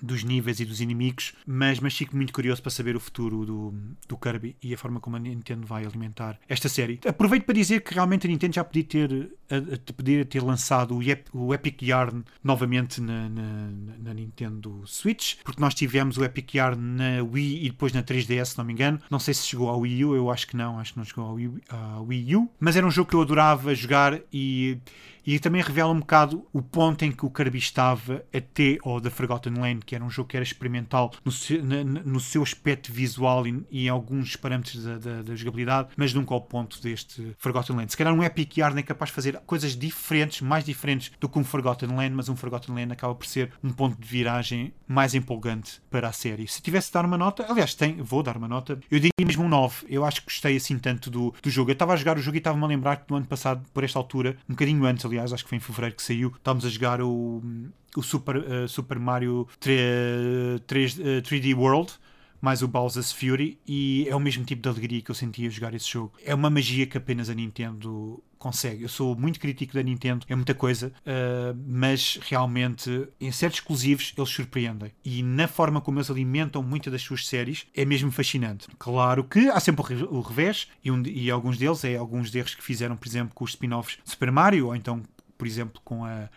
dos 0.02 0.24
níveis 0.24 0.60
e 0.60 0.64
dos 0.64 0.80
inimigos, 0.80 1.32
mas, 1.46 1.80
mas 1.80 1.96
fico 1.96 2.16
muito 2.16 2.32
curioso 2.32 2.62
para 2.62 2.70
saber 2.70 2.96
o 2.96 3.00
futuro 3.00 3.44
do, 3.44 3.74
do 4.08 4.16
Kirby 4.16 4.56
e 4.62 4.74
a 4.74 4.78
forma 4.78 5.00
como 5.00 5.16
a 5.16 5.18
Nintendo 5.18 5.66
vai 5.66 5.84
alimentar 5.84 6.38
esta 6.48 6.68
série. 6.68 7.00
Aproveito 7.06 7.44
para 7.44 7.54
dizer 7.54 7.80
que 7.80 7.94
realmente 7.94 8.26
a 8.26 8.30
Nintendo 8.30 8.54
já 8.54 8.64
podia 8.64 8.84
ter, 8.84 9.30
a, 9.50 9.56
a, 9.56 9.92
podia 9.92 10.24
ter 10.24 10.42
lançado 10.42 10.96
o, 10.96 11.02
Ep, 11.02 11.28
o 11.32 11.54
Epic 11.54 11.82
Yarn 11.82 12.24
novamente 12.42 13.00
na, 13.00 13.28
na, 13.28 13.70
na, 13.98 14.14
Nintendo 14.14 14.82
Switch, 14.86 15.36
porque 15.44 15.60
nós 15.60 15.74
tivemos 15.74 16.16
o 16.16 16.24
Epic 16.24 16.54
Yarn 16.54 16.80
na 16.80 17.22
Wii 17.22 17.66
e 17.66 17.70
depois 17.70 17.92
na 17.92 18.02
3DS, 18.02 18.44
se 18.46 18.58
não 18.58 18.64
me 18.64 18.72
engano. 18.72 18.98
Não 19.10 19.18
sei 19.18 19.34
se 19.34 19.46
chegou 19.46 19.68
ao 19.72 19.80
Wii 19.80 20.04
U, 20.04 20.14
eu 20.14 20.30
acho 20.30 20.46
que 20.46 20.56
não, 20.56 20.78
acho 20.78 20.92
que 20.92 20.98
não 20.98 21.04
chegou 21.04 21.24
ao 21.24 21.34
Wii, 21.34 21.54
ao 21.68 22.04
Wii 22.04 22.36
U, 22.36 22.50
mas 22.60 22.76
era 22.76 22.86
um 22.86 22.90
jogo 22.90 23.10
que 23.10 23.16
eu 23.16 23.22
adorava 23.22 23.74
jogar 23.74 24.20
e 24.32 24.78
e 25.26 25.38
também 25.38 25.62
revela 25.62 25.92
um 25.92 26.00
bocado 26.00 26.46
o 26.52 26.60
ponto 26.60 27.04
em 27.04 27.12
que 27.12 27.24
o 27.24 27.30
Kirby 27.30 27.58
estava 27.58 28.24
até 28.34 28.78
ao 28.84 29.00
The 29.00 29.10
Forgotten 29.10 29.54
Land, 29.54 29.84
que 29.84 29.94
era 29.94 30.04
um 30.04 30.10
jogo 30.10 30.28
que 30.28 30.36
era 30.36 30.44
experimental 30.44 31.12
no 31.24 31.30
seu, 31.30 31.62
no 31.62 32.20
seu 32.20 32.42
aspecto 32.42 32.92
visual 32.92 33.46
e, 33.46 33.64
e, 33.70 33.86
em 33.86 33.88
alguns 33.88 34.36
parâmetros 34.36 34.82
da, 34.82 34.98
da, 34.98 35.22
da, 35.22 35.36
jogabilidade, 35.36 35.90
mas 35.96 36.12
nunca 36.12 36.34
ao 36.34 36.40
ponto 36.40 36.80
deste 36.82 37.34
Forgotten 37.38 37.76
Land. 37.76 37.92
Se 37.92 37.96
calhar 37.96 38.12
um 38.12 38.22
Epic 38.22 38.58
Yarn 38.58 38.78
é 38.78 38.82
capaz 38.82 39.10
de 39.10 39.14
fazer 39.14 39.40
coisas 39.46 39.76
diferentes, 39.76 40.40
mais 40.40 40.64
diferentes 40.64 41.12
do 41.20 41.28
que 41.28 41.38
um 41.38 41.44
Forgotten 41.44 41.90
Land, 41.94 42.14
mas 42.14 42.28
um 42.28 42.36
Forgotten 42.36 42.74
Land 42.74 42.92
acaba 42.92 43.14
por 43.14 43.26
ser 43.26 43.52
um 43.62 43.70
ponto 43.70 44.00
de 44.00 44.06
viragem 44.06 44.72
mais 44.88 45.14
empolgante 45.14 45.80
para 45.90 46.08
a 46.08 46.12
série. 46.12 46.48
Se 46.48 46.60
tivesse 46.60 46.88
de 46.88 46.94
dar 46.94 47.04
uma 47.04 47.16
nota, 47.16 47.46
aliás, 47.48 47.74
tem, 47.74 47.96
vou 48.02 48.22
dar 48.22 48.36
uma 48.36 48.48
nota, 48.48 48.78
eu 48.90 48.98
diria 48.98 49.12
mesmo 49.24 49.44
um 49.44 49.48
9. 49.48 49.61
Eu 49.88 50.04
acho 50.04 50.20
que 50.20 50.26
gostei 50.26 50.56
assim 50.56 50.78
tanto 50.78 51.10
do, 51.10 51.34
do 51.42 51.50
jogo. 51.50 51.70
Eu 51.70 51.74
estava 51.74 51.92
a 51.92 51.96
jogar 51.96 52.16
o 52.16 52.20
jogo 52.20 52.36
e 52.36 52.38
estava-me 52.38 52.64
a 52.64 52.66
lembrar 52.66 52.96
que 52.96 53.10
no 53.10 53.16
ano 53.16 53.26
passado, 53.26 53.64
por 53.72 53.84
esta 53.84 53.98
altura, 53.98 54.36
um 54.48 54.52
bocadinho 54.52 54.84
antes, 54.84 55.04
aliás, 55.04 55.32
acho 55.32 55.44
que 55.44 55.48
foi 55.48 55.58
em 55.58 55.60
fevereiro 55.60 55.96
que 55.96 56.02
saiu, 56.02 56.32
estávamos 56.36 56.64
a 56.64 56.68
jogar 56.68 57.00
o, 57.00 57.42
o 57.96 58.02
Super, 58.02 58.36
uh, 58.36 58.68
Super 58.68 58.98
Mario 58.98 59.46
3, 59.60 60.60
3, 60.66 60.98
uh, 60.98 61.02
3D 61.22 61.54
World 61.54 61.92
mais 62.42 62.60
o 62.60 62.66
Bowser's 62.66 63.12
Fury 63.12 63.56
e 63.64 64.04
é 64.08 64.16
o 64.16 64.20
mesmo 64.20 64.44
tipo 64.44 64.60
de 64.60 64.68
alegria 64.68 65.00
que 65.00 65.12
eu 65.12 65.14
sentia 65.14 65.48
jogar 65.48 65.72
esse 65.74 65.88
jogo. 65.88 66.12
É 66.24 66.34
uma 66.34 66.50
magia 66.50 66.84
que 66.86 66.98
apenas 66.98 67.30
a 67.30 67.34
Nintendo 67.34 68.20
consegue. 68.42 68.82
Eu 68.82 68.88
sou 68.88 69.14
muito 69.14 69.38
crítico 69.38 69.74
da 69.74 69.82
Nintendo, 69.82 70.26
é 70.28 70.34
muita 70.34 70.52
coisa, 70.52 70.92
uh, 71.06 71.56
mas 71.64 72.18
realmente 72.22 73.08
em 73.20 73.30
certos 73.30 73.60
exclusivos 73.60 74.12
eles 74.18 74.28
surpreendem. 74.28 74.90
E 75.04 75.22
na 75.22 75.46
forma 75.46 75.80
como 75.80 75.98
eles 75.98 76.10
alimentam 76.10 76.60
muitas 76.62 76.92
das 76.92 77.02
suas 77.02 77.26
séries 77.26 77.66
é 77.72 77.84
mesmo 77.84 78.10
fascinante. 78.10 78.66
Claro 78.78 79.22
que 79.22 79.48
há 79.48 79.60
sempre 79.60 79.94
o 80.04 80.20
revés, 80.20 80.66
e, 80.84 80.90
um, 80.90 81.02
e 81.06 81.30
alguns 81.30 81.56
deles 81.56 81.84
é 81.84 81.96
alguns 81.96 82.34
erros 82.34 82.56
que 82.56 82.64
fizeram, 82.64 82.96
por 82.96 83.06
exemplo, 83.06 83.32
com 83.32 83.44
os 83.44 83.52
spin-offs 83.52 83.98
de 84.04 84.10
Super 84.10 84.32
Mario, 84.32 84.66
ou 84.66 84.76
então, 84.76 85.02
por 85.38 85.46
exemplo, 85.46 85.80
com 85.84 86.04
a 86.04 86.28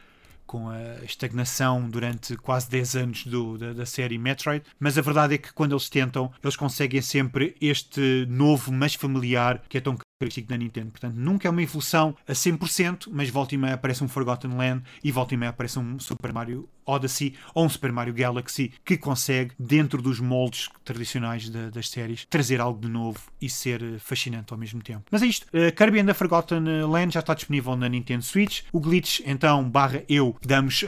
com 0.45 0.69
a 0.69 1.03
estagnação 1.03 1.89
durante 1.89 2.37
quase 2.37 2.69
10 2.69 2.95
anos 2.95 3.25
do, 3.25 3.57
da, 3.57 3.73
da, 3.73 3.85
série 3.85 4.15
Metroid, 4.15 4.63
mas 4.79 4.95
a 4.95 5.01
verdade 5.01 5.33
é 5.33 5.37
que 5.39 5.51
quando 5.51 5.73
eles 5.73 5.89
tentam, 5.89 6.31
eles 6.43 6.55
conseguem 6.55 7.01
sempre 7.01 7.55
este 7.59 8.27
novo, 8.29 8.71
mas 8.71 8.93
familiar, 8.93 9.63
que 9.67 9.79
é 9.79 9.81
tão 9.81 9.97
característico 10.15 10.47
da 10.47 10.57
Nintendo. 10.57 10.91
Portanto, 10.91 11.15
nunca 11.15 11.47
é 11.47 11.51
uma 11.51 11.61
evolução 11.61 12.15
a 12.27 12.31
100%, 12.31 13.07
mas 13.11 13.29
volta 13.29 13.53
e 13.53 13.57
meia 13.57 13.73
aparece 13.73 14.03
um 14.03 14.07
Forgotten 14.07 14.55
Land 14.55 14.83
e 15.03 15.11
volta 15.11 15.33
e 15.33 15.37
meia 15.37 15.49
aparece 15.49 15.77
um 15.77 15.99
Super 15.99 16.31
Mario 16.31 16.69
Odyssey 16.85 17.33
ou 17.53 17.65
um 17.65 17.69
Super 17.69 17.91
Mario 17.91 18.13
Galaxy 18.13 18.71
que 18.85 18.95
consegue, 18.97 19.51
dentro 19.59 20.01
dos 20.01 20.19
moldes 20.19 20.69
tradicionais 20.83 21.49
de, 21.49 21.69
das 21.69 21.89
séries, 21.89 22.25
trazer 22.29 22.61
algo 22.61 22.79
de 22.79 22.87
novo 22.87 23.19
e 23.41 23.49
ser 23.49 23.81
eh, 23.81 23.99
fascinante 23.99 24.53
ao 24.53 24.57
mesmo 24.57 24.81
tempo. 24.81 25.03
Mas 25.11 25.21
é 25.21 25.25
isto. 25.25 25.47
Uh, 25.47 25.75
Kirby 25.75 25.99
and 25.99 26.05
the 26.05 26.13
Forgotten 26.13 26.67
eh, 26.67 26.85
Land 26.85 27.13
já 27.13 27.19
está 27.19 27.33
disponível 27.33 27.75
na 27.75 27.89
Nintendo 27.89 28.23
Switch. 28.23 28.61
O 28.71 28.79
Glitch, 28.79 29.21
então, 29.25 29.67
barra 29.67 30.03
eu, 30.07 30.35
damos 30.45 30.83
uh, 30.83 30.87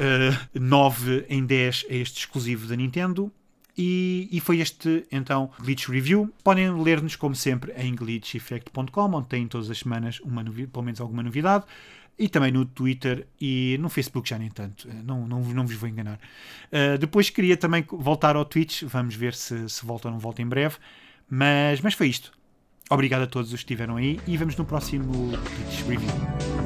9 0.53 1.25
em 1.27 1.45
10 1.45 1.85
a 1.89 1.93
este 1.93 2.19
exclusivo 2.19 2.67
da 2.67 2.75
Nintendo. 2.75 3.31
E, 3.77 4.27
e, 4.31 4.39
foi 4.39 4.59
este 4.59 5.05
então 5.11 5.51
Glitch 5.59 5.87
Review. 5.87 6.33
Podem 6.43 6.71
ler-nos 6.81 7.15
como 7.15 7.35
sempre 7.35 7.71
em 7.73 7.93
glitcheffect.com, 7.93 9.13
onde 9.13 9.27
tem 9.27 9.47
todas 9.47 9.69
as 9.69 9.79
semanas 9.79 10.19
uma 10.21 10.43
pelo 10.43 10.83
menos 10.83 10.99
alguma 10.99 11.21
novidade. 11.21 11.65
E 12.17 12.27
também 12.27 12.51
no 12.51 12.65
Twitter 12.65 13.27
e 13.39 13.77
no 13.79 13.89
Facebook 13.89 14.27
já 14.27 14.39
nem 14.39 14.49
tanto, 14.49 14.89
eh, 14.89 14.93
não, 15.03 15.27
não, 15.27 15.39
não 15.41 15.67
vos 15.67 15.75
vou 15.75 15.87
enganar. 15.87 16.19
Uh, 16.71 16.97
depois 16.97 17.29
queria 17.29 17.55
também 17.55 17.85
voltar 17.87 18.35
ao 18.35 18.43
Twitch, 18.43 18.81
vamos 18.83 19.13
ver 19.13 19.35
se, 19.35 19.69
se 19.69 19.85
volta 19.85 20.07
ou 20.07 20.13
não 20.13 20.19
volta 20.19 20.41
em 20.41 20.47
breve. 20.47 20.77
Mas, 21.29 21.79
mas 21.79 21.93
foi 21.93 22.07
isto. 22.07 22.31
Obrigado 22.89 23.21
a 23.21 23.27
todos 23.27 23.53
os 23.53 23.59
que 23.59 23.65
estiveram 23.65 23.97
aí 23.97 24.19
e 24.25 24.35
vemos 24.35 24.55
no 24.55 24.65
próximo 24.65 25.27
Glitch 25.27 25.83
Review. 25.87 26.56